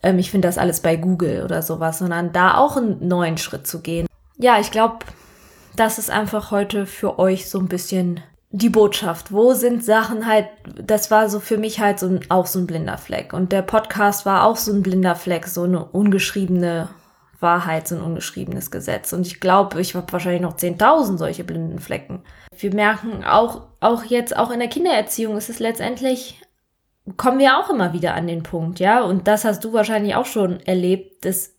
ähm, 0.02 0.18
ich 0.18 0.30
finde 0.30 0.48
das 0.48 0.58
alles 0.58 0.80
bei 0.80 0.96
Google 0.96 1.42
oder 1.44 1.62
sowas. 1.62 1.98
Sondern 1.98 2.32
da 2.32 2.56
auch 2.56 2.76
einen 2.76 3.06
neuen 3.06 3.36
Schritt 3.36 3.66
zu 3.66 3.80
gehen. 3.80 4.06
Ja, 4.38 4.58
ich 4.60 4.70
glaube, 4.70 4.98
das 5.76 5.98
ist 5.98 6.10
einfach 6.10 6.50
heute 6.52 6.86
für 6.86 7.18
euch 7.18 7.50
so 7.50 7.58
ein 7.58 7.68
bisschen 7.68 8.20
die 8.54 8.70
Botschaft. 8.70 9.32
Wo 9.32 9.52
sind 9.52 9.84
Sachen 9.84 10.26
halt, 10.26 10.46
das 10.80 11.10
war 11.10 11.28
so 11.28 11.40
für 11.40 11.58
mich 11.58 11.80
halt 11.80 11.98
so 11.98 12.06
ein, 12.06 12.20
auch 12.28 12.46
so 12.46 12.60
ein 12.60 12.68
blinder 12.68 12.98
Fleck. 12.98 13.32
Und 13.32 13.50
der 13.50 13.62
Podcast 13.62 14.26
war 14.26 14.44
auch 14.44 14.56
so 14.56 14.72
ein 14.72 14.82
blinder 14.84 15.16
Fleck, 15.16 15.48
so 15.48 15.64
eine 15.64 15.84
ungeschriebene 15.84 16.88
Wahrheit, 17.40 17.88
so 17.88 17.96
ein 17.96 18.02
ungeschriebenes 18.02 18.70
Gesetz. 18.70 19.12
Und 19.12 19.26
ich 19.26 19.40
glaube, 19.40 19.80
ich 19.80 19.96
habe 19.96 20.12
wahrscheinlich 20.12 20.40
noch 20.40 20.56
10.000 20.56 21.18
solche 21.18 21.42
blinden 21.42 21.80
Flecken. 21.80 22.22
Wir 22.56 22.72
merken 22.72 23.24
auch, 23.24 23.62
auch 23.80 24.04
jetzt, 24.04 24.36
auch 24.36 24.52
in 24.52 24.60
der 24.60 24.68
Kindererziehung 24.68 25.36
ist 25.36 25.50
es 25.50 25.58
letztendlich, 25.58 26.40
kommen 27.16 27.40
wir 27.40 27.58
auch 27.58 27.70
immer 27.70 27.92
wieder 27.92 28.14
an 28.14 28.28
den 28.28 28.44
Punkt, 28.44 28.78
ja. 28.78 29.02
Und 29.02 29.26
das 29.26 29.44
hast 29.44 29.64
du 29.64 29.72
wahrscheinlich 29.72 30.14
auch 30.14 30.26
schon 30.26 30.60
erlebt, 30.60 31.24
dass 31.24 31.56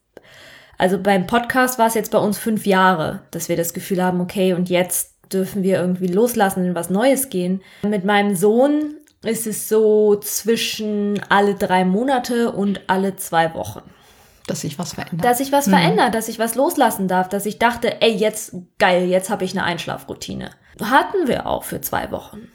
also 0.77 0.97
beim 0.97 1.27
Podcast 1.27 1.79
war 1.79 1.87
es 1.87 1.93
jetzt 1.93 2.11
bei 2.11 2.17
uns 2.17 2.37
fünf 2.37 2.65
Jahre, 2.65 3.21
dass 3.31 3.49
wir 3.49 3.55
das 3.55 3.73
Gefühl 3.73 4.03
haben, 4.03 4.19
okay, 4.19 4.53
und 4.53 4.69
jetzt 4.69 5.14
dürfen 5.31 5.63
wir 5.63 5.79
irgendwie 5.79 6.07
loslassen, 6.07 6.65
in 6.65 6.75
was 6.75 6.89
Neues 6.89 7.29
gehen. 7.29 7.61
Mit 7.83 8.05
meinem 8.05 8.35
Sohn 8.35 8.95
ist 9.23 9.47
es 9.47 9.67
so 9.67 10.15
zwischen 10.15 11.21
alle 11.29 11.55
drei 11.55 11.85
Monate 11.85 12.51
und 12.51 12.81
alle 12.87 13.15
zwei 13.15 13.53
Wochen. 13.53 13.81
Dass 14.47 14.61
sich 14.61 14.77
was 14.77 14.93
verändert. 14.93 15.25
Dass 15.25 15.39
sich 15.39 15.51
was 15.51 15.67
mhm. 15.67 15.71
verändert, 15.71 16.13
dass 16.13 16.27
ich 16.27 16.37
was 16.37 16.55
loslassen 16.55 17.07
darf, 17.07 17.29
dass 17.29 17.45
ich 17.45 17.57
dachte, 17.57 18.01
ey, 18.01 18.11
jetzt 18.11 18.55
geil, 18.77 19.05
jetzt 19.05 19.29
habe 19.29 19.43
ich 19.43 19.53
eine 19.53 19.63
Einschlafroutine. 19.63 20.51
Hatten 20.81 21.27
wir 21.27 21.47
auch 21.47 21.63
für 21.63 21.81
zwei 21.81 22.11
Wochen. 22.11 22.49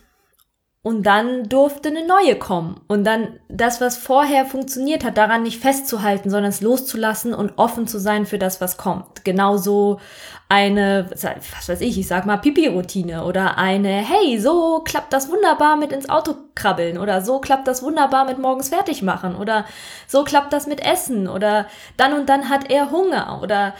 Und 0.82 1.02
dann 1.04 1.46
durfte 1.50 1.90
eine 1.90 2.06
neue 2.06 2.36
kommen. 2.36 2.80
Und 2.88 3.04
dann 3.04 3.38
das, 3.48 3.82
was 3.82 3.98
vorher 3.98 4.46
funktioniert 4.46 5.04
hat, 5.04 5.18
daran 5.18 5.42
nicht 5.42 5.60
festzuhalten, 5.60 6.30
sondern 6.30 6.48
es 6.48 6.62
loszulassen 6.62 7.34
und 7.34 7.58
offen 7.58 7.86
zu 7.86 7.98
sein 7.98 8.24
für 8.24 8.38
das, 8.38 8.62
was 8.62 8.78
kommt. 8.78 9.22
Genauso 9.22 10.00
eine, 10.48 11.08
was 11.10 11.68
weiß 11.68 11.80
ich, 11.82 11.96
ich 11.96 12.08
sag 12.08 12.24
mal 12.24 12.38
Pipi-Routine 12.38 13.24
oder 13.24 13.56
eine, 13.56 13.88
hey, 13.88 14.40
so 14.40 14.80
klappt 14.80 15.12
das 15.12 15.30
wunderbar 15.30 15.76
mit 15.76 15.92
ins 15.92 16.08
Auto 16.08 16.34
krabbeln 16.56 16.98
oder 16.98 17.22
so 17.22 17.38
klappt 17.38 17.68
das 17.68 17.84
wunderbar 17.84 18.24
mit 18.24 18.38
morgens 18.38 18.70
fertig 18.70 19.02
machen 19.02 19.36
oder 19.36 19.64
so 20.08 20.24
klappt 20.24 20.52
das 20.52 20.66
mit 20.66 20.84
Essen 20.84 21.28
oder 21.28 21.66
dann 21.96 22.14
und 22.14 22.28
dann 22.28 22.48
hat 22.48 22.68
er 22.68 22.90
Hunger 22.90 23.40
oder 23.42 23.74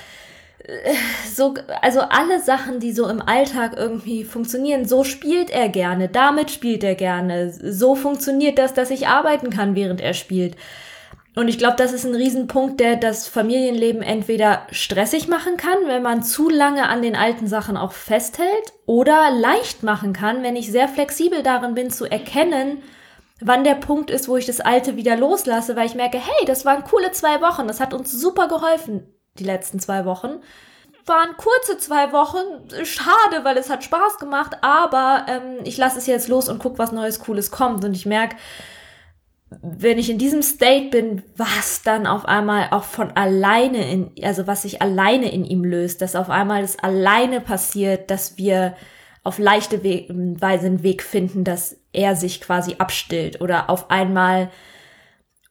so, 1.35 1.55
also 1.83 2.01
alle 2.01 2.41
Sachen, 2.41 2.81
die 2.81 2.93
so 2.93 3.09
im 3.09 3.23
Alltag 3.23 3.75
irgendwie 3.77 4.25
funktionieren, 4.25 4.87
so 4.87 5.05
spielt 5.05 5.51
er 5.51 5.69
gerne, 5.69 6.09
damit 6.09 6.51
spielt 6.51 6.85
er 6.85 6.95
gerne, 6.95 7.53
so 7.53 7.95
funktioniert 7.95 8.59
das, 8.59 8.75
dass 8.75 8.91
ich 8.91 9.09
arbeiten 9.09 9.51
kann, 9.51 9.75
während 9.75 10.01
er 10.01 10.15
spielt. 10.15 10.57
Und 11.37 11.49
ich 11.49 11.59
glaube, 11.59 11.77
das 11.77 11.93
ist 11.93 12.05
ein 12.05 12.15
Riesenpunkt, 12.15 12.81
der 12.81 12.97
das 12.97 13.29
Familienleben 13.29 14.03
entweder 14.03 14.67
stressig 14.73 15.29
machen 15.29 15.57
kann, 15.57 15.79
wenn 15.87 16.03
man 16.03 16.23
zu 16.23 16.51
lange 16.51 16.89
an 16.89 17.03
den 17.03 17.15
alten 17.15 17.47
Sachen 17.47 17.77
auch 17.77 17.93
festhält, 17.93 18.73
oder 18.87 19.31
leicht 19.31 19.83
machen 19.83 20.13
kann, 20.13 20.43
wenn 20.43 20.57
ich 20.57 20.73
sehr 20.73 20.89
flexibel 20.89 21.43
darin 21.43 21.75
bin 21.75 21.91
zu 21.91 22.05
erkennen, 22.05 22.83
wann 23.41 23.65
der 23.65 23.77
Punkt 23.77 24.11
ist, 24.11 24.29
wo 24.29 24.37
ich 24.37 24.47
das 24.47 24.61
Alte 24.61 24.97
wieder 24.97 25.17
loslasse, 25.17 25.77
weil 25.77 25.87
ich 25.87 25.95
merke, 25.95 26.19
hey, 26.19 26.47
das 26.47 26.65
waren 26.65 26.85
coole 26.85 27.13
zwei 27.13 27.41
Wochen, 27.41 27.69
das 27.69 27.81
hat 27.81 27.95
uns 27.95 28.11
super 28.11 28.49
geholfen 28.49 29.07
die 29.41 29.45
letzten 29.45 29.81
zwei 29.81 30.05
Wochen. 30.05 30.41
Waren 31.07 31.37
kurze 31.37 31.79
zwei 31.79 32.13
Wochen, 32.13 32.69
schade, 32.85 33.43
weil 33.43 33.57
es 33.57 33.71
hat 33.71 33.83
Spaß 33.83 34.19
gemacht, 34.19 34.59
aber 34.61 35.27
ähm, 35.29 35.65
ich 35.65 35.77
lasse 35.77 35.99
es 35.99 36.07
jetzt 36.07 36.29
los 36.29 36.49
und 36.49 36.61
guck, 36.61 36.79
was 36.79 36.93
Neues, 36.93 37.19
Cooles 37.19 37.51
kommt. 37.51 37.85
Und 37.85 37.95
ich 37.95 38.07
merke, 38.07 38.37
wenn 39.63 39.99
ich 39.99 40.11
in 40.11 40.19
diesem 40.19 40.43
State 40.43 40.91
bin, 40.91 41.23
was 41.37 41.83
dann 41.83 42.07
auf 42.07 42.27
einmal 42.27 42.69
auch 42.71 42.85
von 42.85 43.11
alleine 43.13 43.91
in, 43.91 44.13
also 44.23 44.47
was 44.47 44.63
sich 44.63 44.81
alleine 44.81 45.33
in 45.33 45.45
ihm 45.45 45.65
löst, 45.65 46.03
dass 46.03 46.15
auf 46.15 46.31
einmal 46.31 46.63
es 46.63 46.79
alleine 46.79 47.41
passiert, 47.41 48.11
dass 48.11 48.39
wir 48.39 48.77
auf 49.25 49.39
leichte 49.39 49.83
We 49.83 50.07
Weise 50.41 50.67
einen 50.67 50.83
Weg 50.83 51.03
finden, 51.03 51.45
dass 51.45 51.77
er 51.93 52.15
sich 52.15 52.41
quasi 52.41 52.77
abstillt 52.79 53.41
oder 53.41 53.69
auf 53.69 53.91
einmal 53.91 54.51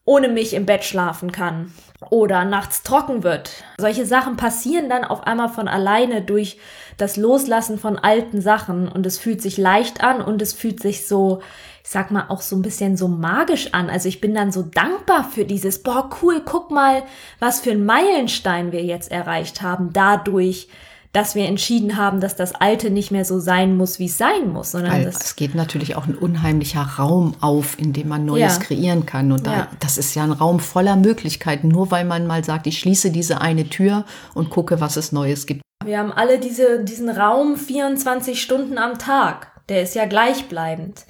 ohne 0.09 0.27
mich 0.27 0.55
im 0.55 0.65
Bett 0.65 0.83
schlafen 0.83 1.31
kann 1.31 1.71
oder 2.09 2.43
nachts 2.43 2.81
trocken 2.81 3.23
wird. 3.23 3.51
Solche 3.77 4.07
Sachen 4.07 4.37
passieren 4.37 4.89
dann 4.89 5.03
auf 5.03 5.27
einmal 5.27 5.49
von 5.49 5.67
alleine 5.67 6.23
durch 6.23 6.57
das 6.97 7.15
Loslassen 7.15 7.77
von 7.77 7.95
alten 7.95 8.41
Sachen 8.41 8.87
und 8.87 9.05
es 9.05 9.19
fühlt 9.19 9.39
sich 9.39 9.57
leicht 9.57 10.03
an 10.03 10.19
und 10.19 10.41
es 10.41 10.53
fühlt 10.53 10.81
sich 10.81 11.05
so, 11.07 11.41
ich 11.83 11.91
sag 11.91 12.09
mal, 12.09 12.25
auch 12.29 12.41
so 12.41 12.55
ein 12.55 12.63
bisschen 12.63 12.97
so 12.97 13.07
magisch 13.07 13.71
an. 13.73 13.87
Also 13.87 14.09
ich 14.09 14.19
bin 14.19 14.33
dann 14.33 14.51
so 14.51 14.63
dankbar 14.63 15.29
für 15.29 15.45
dieses, 15.45 15.83
boah, 15.83 16.09
cool, 16.23 16.41
guck 16.43 16.71
mal, 16.71 17.03
was 17.37 17.59
für 17.59 17.71
ein 17.71 17.85
Meilenstein 17.85 18.71
wir 18.71 18.83
jetzt 18.83 19.11
erreicht 19.11 19.61
haben, 19.61 19.93
dadurch, 19.93 20.69
dass 21.11 21.33
wir 21.33 21.45
entschieden 21.45 21.97
haben, 21.97 22.19
dass 22.19 22.35
das 22.35 22.53
Alte 22.53 22.91
nicht 22.91 23.09
mehr 23.09 23.25
so 23.25 23.39
sein 23.39 23.75
muss, 23.75 23.97
wie 23.97 24.05
es 24.05 24.17
sein 24.17 24.49
muss, 24.49 24.71
sondern 24.71 24.91
Weil 24.91 25.07
es 25.07 25.35
geht 25.35 25.55
natürlich 25.55 25.95
auch 25.95 26.05
ein 26.05 26.15
unheimlicher 26.15 26.81
Raum 26.81 27.35
auf, 27.41 27.79
in 27.79 27.93
dem 27.93 28.09
man 28.09 28.25
Neues 28.25 28.57
ja. 28.57 28.63
kreieren 28.63 29.05
kann. 29.07 29.31
Und 29.31 29.47
da, 29.47 29.53
ja. 29.53 29.67
das 29.79 29.97
ist 29.97 30.13
ja 30.13 30.23
ein 30.23 30.31
Raum 30.31 30.59
voller 30.59 30.95
Möglichkeiten, 30.95 31.67
nur 31.67 31.89
weil 31.89 32.05
man 32.05 32.27
mal 32.27 32.43
sagt, 32.43 32.67
ich 32.67 32.77
schließe 32.77 33.09
diese 33.09 33.41
eine 33.41 33.69
Tür 33.69 34.05
und 34.35 34.51
gucke, 34.51 34.79
was 34.81 34.97
es 34.97 35.11
Neues 35.11 35.47
gibt. 35.47 35.61
Wir 35.83 35.97
haben 35.97 36.11
alle 36.11 36.39
diese, 36.39 36.83
diesen 36.83 37.09
Raum 37.09 37.57
24 37.57 38.39
Stunden 38.39 38.77
am 38.77 38.99
Tag. 38.99 39.47
Der 39.69 39.81
ist 39.81 39.95
ja 39.95 40.05
gleichbleibend. 40.05 41.05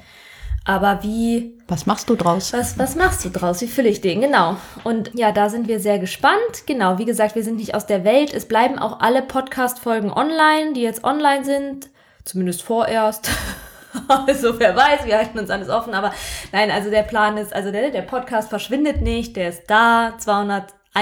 Aber 0.69 1.01
wie. 1.01 1.57
Was 1.67 1.88
machst 1.88 2.11
du 2.11 2.15
draus? 2.15 2.53
Was, 2.53 2.77
was 2.77 2.95
machst 2.95 3.25
du 3.25 3.29
draus? 3.29 3.59
Wie 3.61 3.67
fülle 3.67 3.89
ich 3.89 4.01
den? 4.01 4.21
Genau. 4.21 4.55
Und 4.83 5.09
ja, 5.15 5.31
da 5.31 5.49
sind 5.49 5.67
wir 5.67 5.79
sehr 5.79 5.97
gespannt. 5.97 6.67
Genau, 6.67 6.99
wie 6.99 7.05
gesagt, 7.05 7.33
wir 7.33 7.43
sind 7.43 7.55
nicht 7.55 7.73
aus 7.73 7.88
der 7.88 8.03
Welt. 8.03 8.31
Es 8.35 8.47
bleiben 8.47 8.77
auch 8.77 8.99
alle 8.99 9.23
Podcast-Folgen 9.23 10.11
online, 10.11 10.73
die 10.75 10.83
jetzt 10.83 11.03
online 11.03 11.43
sind. 11.43 11.89
Zumindest 12.23 12.61
vorerst. 12.61 13.31
also 14.27 14.59
wer 14.59 14.75
weiß, 14.75 15.07
wir 15.07 15.17
halten 15.17 15.39
uns 15.39 15.49
alles 15.49 15.69
offen, 15.69 15.95
aber 15.95 16.13
nein, 16.51 16.69
also 16.69 16.91
der 16.91 17.01
Plan 17.01 17.38
ist, 17.38 17.51
also 17.51 17.71
der, 17.71 17.89
der 17.89 18.03
Podcast 18.03 18.49
verschwindet 18.49 19.01
nicht, 19.01 19.35
der 19.38 19.49
ist 19.49 19.63
da, 19.65 20.13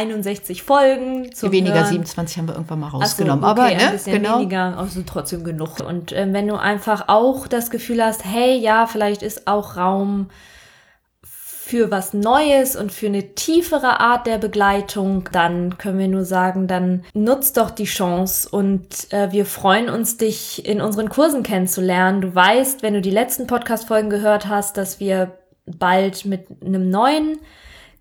261 0.05 0.63
Folgen. 0.63 1.33
Zum 1.33 1.51
weniger 1.51 1.75
Hören. 1.75 1.87
27 1.87 2.37
haben 2.37 2.47
wir 2.47 2.55
irgendwann 2.55 2.79
mal 2.79 2.89
rausgenommen, 2.89 3.43
so, 3.43 3.51
okay, 3.51 3.61
aber 3.61 3.75
ne, 3.75 3.87
ein 3.87 3.91
bisschen 3.91 4.13
genau. 4.13 4.39
weniger, 4.39 4.77
also 4.77 5.01
trotzdem 5.05 5.43
genug. 5.43 5.79
Und 5.79 6.11
äh, 6.11 6.27
wenn 6.31 6.47
du 6.47 6.55
einfach 6.55 7.05
auch 7.07 7.47
das 7.47 7.69
Gefühl 7.71 8.03
hast, 8.03 8.25
hey, 8.25 8.57
ja, 8.57 8.87
vielleicht 8.87 9.23
ist 9.23 9.47
auch 9.47 9.77
Raum 9.77 10.29
für 11.23 11.91
was 11.91 12.13
Neues 12.13 12.77
und 12.77 12.93
für 12.93 13.07
eine 13.07 13.35
tiefere 13.35 13.99
Art 13.99 14.25
der 14.25 14.37
Begleitung, 14.37 15.27
dann 15.33 15.77
können 15.77 15.99
wir 15.99 16.07
nur 16.07 16.23
sagen, 16.23 16.67
dann 16.67 17.03
nutzt 17.13 17.57
doch 17.57 17.71
die 17.71 17.83
Chance 17.83 18.47
und 18.49 19.11
äh, 19.11 19.33
wir 19.33 19.45
freuen 19.45 19.89
uns, 19.89 20.15
dich 20.15 20.65
in 20.65 20.79
unseren 20.79 21.09
Kursen 21.09 21.43
kennenzulernen. 21.43 22.21
Du 22.21 22.33
weißt, 22.33 22.83
wenn 22.83 22.93
du 22.93 23.01
die 23.01 23.11
letzten 23.11 23.47
Podcast-Folgen 23.47 24.09
gehört 24.09 24.47
hast, 24.47 24.77
dass 24.77 25.01
wir 25.01 25.33
bald 25.65 26.23
mit 26.23 26.47
einem 26.63 26.89
neuen 26.89 27.37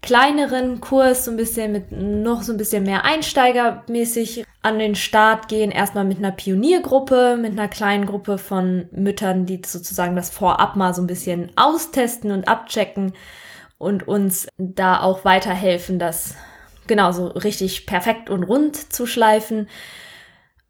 kleineren 0.03 0.81
Kurs 0.81 1.25
so 1.25 1.31
ein 1.31 1.37
bisschen 1.37 1.73
mit 1.73 1.93
noch 1.93 2.43
so 2.43 2.53
ein 2.53 2.59
bisschen 2.59 2.85
mehr 2.85 3.05
Einsteigermäßig 3.05 4.45
an 4.63 4.79
den 4.79 4.95
Start 4.95 5.49
gehen. 5.49 5.71
Erstmal 5.71 6.05
mit 6.05 6.19
einer 6.19 6.33
Pioniergruppe, 6.33 7.37
mit 7.41 7.53
einer 7.53 7.69
kleinen 7.69 8.07
Gruppe 8.07 8.39
von 8.39 8.89
Müttern, 8.93 9.47
die 9.47 9.61
sozusagen 9.65 10.17
das 10.17 10.31
vorab 10.31 10.77
mal 10.77 10.95
so 10.95 11.03
ein 11.03 11.07
bisschen 11.07 11.51
austesten 11.57 12.31
und 12.31 12.49
abchecken 12.49 13.15
und 13.79 14.07
uns 14.07 14.49
da 14.59 15.01
auch 15.01 15.25
weiterhelfen, 15.25 15.99
das 15.99 16.35
genauso 16.87 17.27
richtig 17.27 17.87
perfekt 17.87 18.31
und 18.31 18.45
rund 18.45 18.93
zu 18.93 19.07
schleifen. 19.07 19.69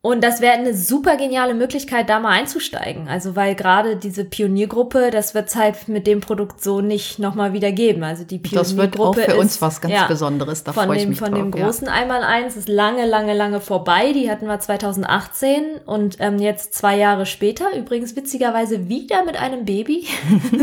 Und 0.07 0.23
das 0.23 0.41
wäre 0.41 0.53
eine 0.53 0.73
super 0.73 1.17
geniale 1.17 1.53
Möglichkeit, 1.53 2.09
da 2.09 2.21
mal 2.21 2.31
einzusteigen. 2.31 3.09
Also 3.09 3.35
weil 3.35 3.57
gerade 3.57 3.97
diese 3.97 4.25
Pioniergruppe, 4.25 5.11
das 5.11 5.35
wird 5.35 5.49
es 5.49 5.57
halt 5.57 5.89
mit 5.89 6.07
dem 6.07 6.21
Produkt 6.21 6.63
so 6.63 6.81
nicht 6.81 7.19
nochmal 7.19 7.53
wieder 7.53 7.73
geben. 7.73 8.05
Also 8.05 8.23
die 8.23 8.39
Pioniergruppe 8.39 8.63
Das 8.63 8.77
wird 8.77 9.01
auch 9.01 9.15
für 9.17 9.33
ist, 9.33 9.37
uns 9.37 9.63
was 9.63 9.81
ganz 9.81 9.95
ja, 9.95 10.07
Besonderes. 10.07 10.63
Da 10.63 10.73
von 10.73 10.85
freue 10.85 10.99
dem, 10.99 11.03
ich 11.03 11.09
mich 11.09 11.19
Von 11.19 11.33
drauf, 11.33 11.41
dem 11.41 11.51
großen 11.51 11.89
ja. 11.89 11.93
Einmal 11.93 12.23
eins 12.23 12.55
ist 12.55 12.69
lange, 12.69 13.05
lange, 13.05 13.35
lange 13.35 13.61
vorbei. 13.61 14.13
Die 14.13 14.31
hatten 14.31 14.47
wir 14.47 14.61
2018 14.61 15.81
und 15.87 16.19
ähm, 16.21 16.39
jetzt 16.39 16.75
zwei 16.75 16.97
Jahre 16.97 17.27
später, 17.27 17.77
übrigens 17.77 18.15
witzigerweise 18.15 18.89
wieder 18.89 19.25
mit 19.25 19.37
einem 19.37 19.65
Baby, 19.65 20.07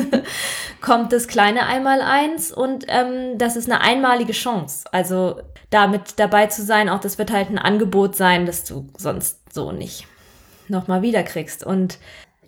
kommt 0.81 1.11
das 1.11 1.27
kleine 1.27 1.65
Einmal 1.65 1.99
eins 1.99 2.53
und 2.53 2.85
ähm, 2.87 3.37
das 3.37 3.57
ist 3.57 3.69
eine 3.69 3.81
einmalige 3.81 4.31
Chance. 4.31 4.85
Also 4.93 5.35
damit 5.69 6.17
dabei 6.17 6.47
zu 6.47 6.61
sein, 6.61 6.87
auch 6.87 6.99
das 6.99 7.17
wird 7.17 7.31
halt 7.31 7.49
ein 7.49 7.57
Angebot 7.57 8.15
sein, 8.15 8.45
das 8.45 8.63
du 8.63 8.87
sonst 8.97 9.32
so 9.51 9.71
nicht 9.71 10.07
nochmal 10.67 11.01
wiederkriegst. 11.01 11.65
Und 11.65 11.97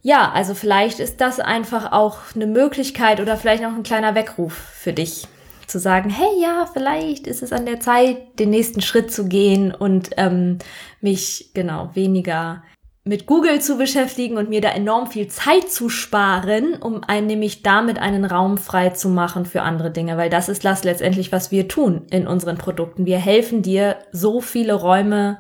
ja, 0.01 0.32
also 0.32 0.54
vielleicht 0.54 1.00
ist 1.00 1.20
das 1.22 1.39
einfach 1.39 1.92
auch 1.92 2.18
eine 2.36 2.48
Möglichkeit 2.48 3.20
oder 3.20 3.38
vielleicht 3.38 3.63
noch 3.63 3.75
ein 3.75 3.84
kleiner 3.84 4.15
Weckruf 4.15 4.54
für 4.54 4.94
dich. 4.94 5.27
Zu 5.68 5.80
sagen, 5.80 6.12
hey 6.12 6.42
ja, 6.42 6.70
vielleicht 6.72 7.25
ist 7.25 7.42
es 7.42 7.51
an 7.51 7.65
der 7.65 7.80
Zeit, 7.80 8.39
den 8.39 8.51
nächsten 8.51 8.82
Schritt 8.82 9.12
zu 9.12 9.27
gehen 9.27 9.74
und 9.74 10.12
ähm, 10.18 10.60
mich 11.01 11.50
genau 11.56 11.89
weniger 11.96 12.62
mit 13.04 13.27
Google 13.27 13.62
zu 13.62 13.77
beschäftigen 13.77 14.38
und 14.38 14.50
mir 14.50 14.62
da 14.62 14.70
enorm 14.70 15.08
viel 15.08 15.27
Zeit 15.27 15.70
zu 15.72 15.89
sparen, 15.89 16.75
um 16.75 17.04
ein, 17.04 17.27
nämlich 17.27 17.62
damit 17.62 18.00
einen 18.00 18.25
Raum 18.25 18.58
frei 18.58 18.89
zu 18.89 19.10
machen 19.10 19.46
für 19.46 19.62
andere 19.62 19.92
Dinge, 19.92 20.18
weil 20.18 20.30
das 20.30 20.50
ist 20.50 20.65
das 20.65 20.84
letztendlich, 20.84 21.32
was 21.32 21.51
wir 21.51 21.68
tun 21.68 22.04
in 22.10 22.27
unseren 22.27 22.58
Produkten. 22.58 23.06
Wir 23.06 23.20
helfen 23.20 23.62
dir, 23.62 23.98
so 24.12 24.42
viele 24.42 24.74
Räume 24.74 25.39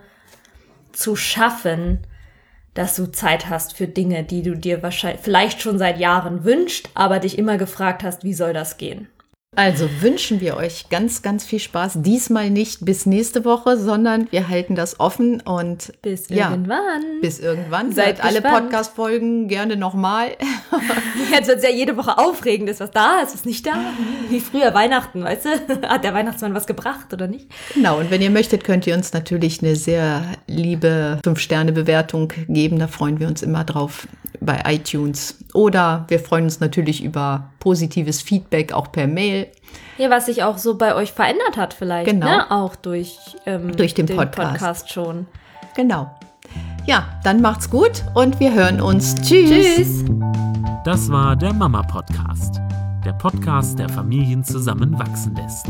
zu 0.95 1.15
schaffen, 1.15 1.99
dass 2.73 2.95
du 2.95 3.11
Zeit 3.11 3.49
hast 3.49 3.75
für 3.75 3.87
Dinge, 3.87 4.23
die 4.23 4.41
du 4.41 4.55
dir 4.55 4.83
wahrscheinlich 4.83 5.21
vielleicht 5.21 5.61
schon 5.61 5.77
seit 5.77 5.97
Jahren 5.97 6.43
wünscht, 6.43 6.89
aber 6.93 7.19
dich 7.19 7.37
immer 7.37 7.57
gefragt 7.57 8.03
hast, 8.03 8.23
wie 8.23 8.33
soll 8.33 8.53
das 8.53 8.77
gehen? 8.77 9.07
Also 9.55 9.89
wünschen 10.01 10.41
wir 10.41 10.57
euch 10.57 10.89
ganz, 10.89 11.21
ganz 11.21 11.45
viel 11.45 11.59
Spaß. 11.59 11.93
Diesmal 12.01 12.49
nicht 12.49 12.83
bis 12.83 13.05
nächste 13.05 13.45
Woche, 13.45 13.77
sondern 13.77 14.27
wir 14.31 14.49
halten 14.49 14.75
das 14.75 14.99
offen 14.99 15.41
und 15.41 15.93
bis 16.01 16.29
ja, 16.29 16.49
irgendwann. 16.49 17.21
Bis 17.21 17.39
irgendwann. 17.39 17.91
Seid 17.93 18.23
alle 18.23 18.41
Podcast-Folgen 18.41 19.47
gerne 19.47 19.77
nochmal. 19.77 20.31
Jetzt 21.31 21.47
wird 21.47 21.59
es 21.59 21.63
ja 21.63 21.69
jede 21.69 21.95
Woche 21.95 22.17
aufregend. 22.17 22.69
Ist 22.69 22.81
was 22.81 22.91
da? 22.91 23.21
Ist 23.23 23.33
was 23.33 23.45
nicht 23.45 23.65
da? 23.65 23.75
Wie 24.29 24.41
früher 24.41 24.73
Weihnachten, 24.73 25.23
weißt 25.23 25.45
du? 25.45 25.81
Hat 25.89 26.03
der 26.03 26.13
Weihnachtsmann 26.13 26.53
was 26.53 26.67
gebracht 26.67 27.13
oder 27.13 27.27
nicht? 27.27 27.47
Genau. 27.73 27.99
Und 27.99 28.11
wenn 28.11 28.21
ihr 28.21 28.31
möchtet, 28.31 28.63
könnt 28.63 28.85
ihr 28.87 28.95
uns 28.95 29.13
natürlich 29.13 29.61
eine 29.61 29.75
sehr 29.75 30.23
liebe 30.47 31.19
5-Sterne-Bewertung 31.25 32.33
geben. 32.49 32.79
Da 32.79 32.87
freuen 32.87 33.19
wir 33.19 33.27
uns 33.27 33.41
immer 33.41 33.63
drauf 33.63 34.07
bei 34.41 34.61
iTunes. 34.65 35.37
Oder 35.53 36.05
wir 36.09 36.19
freuen 36.19 36.45
uns 36.45 36.59
natürlich 36.59 37.03
über 37.03 37.51
positives 37.59 38.21
Feedback 38.21 38.73
auch 38.73 38.91
per 38.91 39.07
Mail. 39.07 39.44
Ja, 39.97 40.09
was 40.09 40.25
sich 40.25 40.43
auch 40.43 40.57
so 40.57 40.77
bei 40.77 40.95
euch 40.95 41.13
verändert 41.13 41.57
hat 41.57 41.73
vielleicht. 41.73 42.09
Genau. 42.09 42.25
Ne? 42.25 42.51
Auch 42.51 42.75
durch, 42.75 43.17
ähm, 43.45 43.75
durch 43.75 43.93
den, 43.93 44.07
den 44.07 44.17
Podcast. 44.17 44.51
Podcast 44.51 44.91
schon. 44.91 45.27
Genau. 45.75 46.11
Ja, 46.85 47.19
dann 47.23 47.41
macht's 47.41 47.69
gut 47.69 48.03
und 48.13 48.39
wir 48.39 48.53
hören 48.53 48.81
uns. 48.81 49.15
Tschüss. 49.21 49.49
Tschüss. 49.49 50.05
Das 50.83 51.09
war 51.09 51.35
der 51.35 51.53
Mama 51.53 51.81
Podcast. 51.81 52.61
Der 53.03 53.13
Podcast, 53.13 53.79
der 53.79 53.89
Familien 53.89 54.43
zusammenwachsen 54.43 55.35
lässt. 55.35 55.67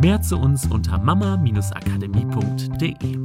Mehr 0.00 0.20
zu 0.22 0.36
uns 0.36 0.66
unter 0.66 0.98
mama-akademie.de. 0.98 3.16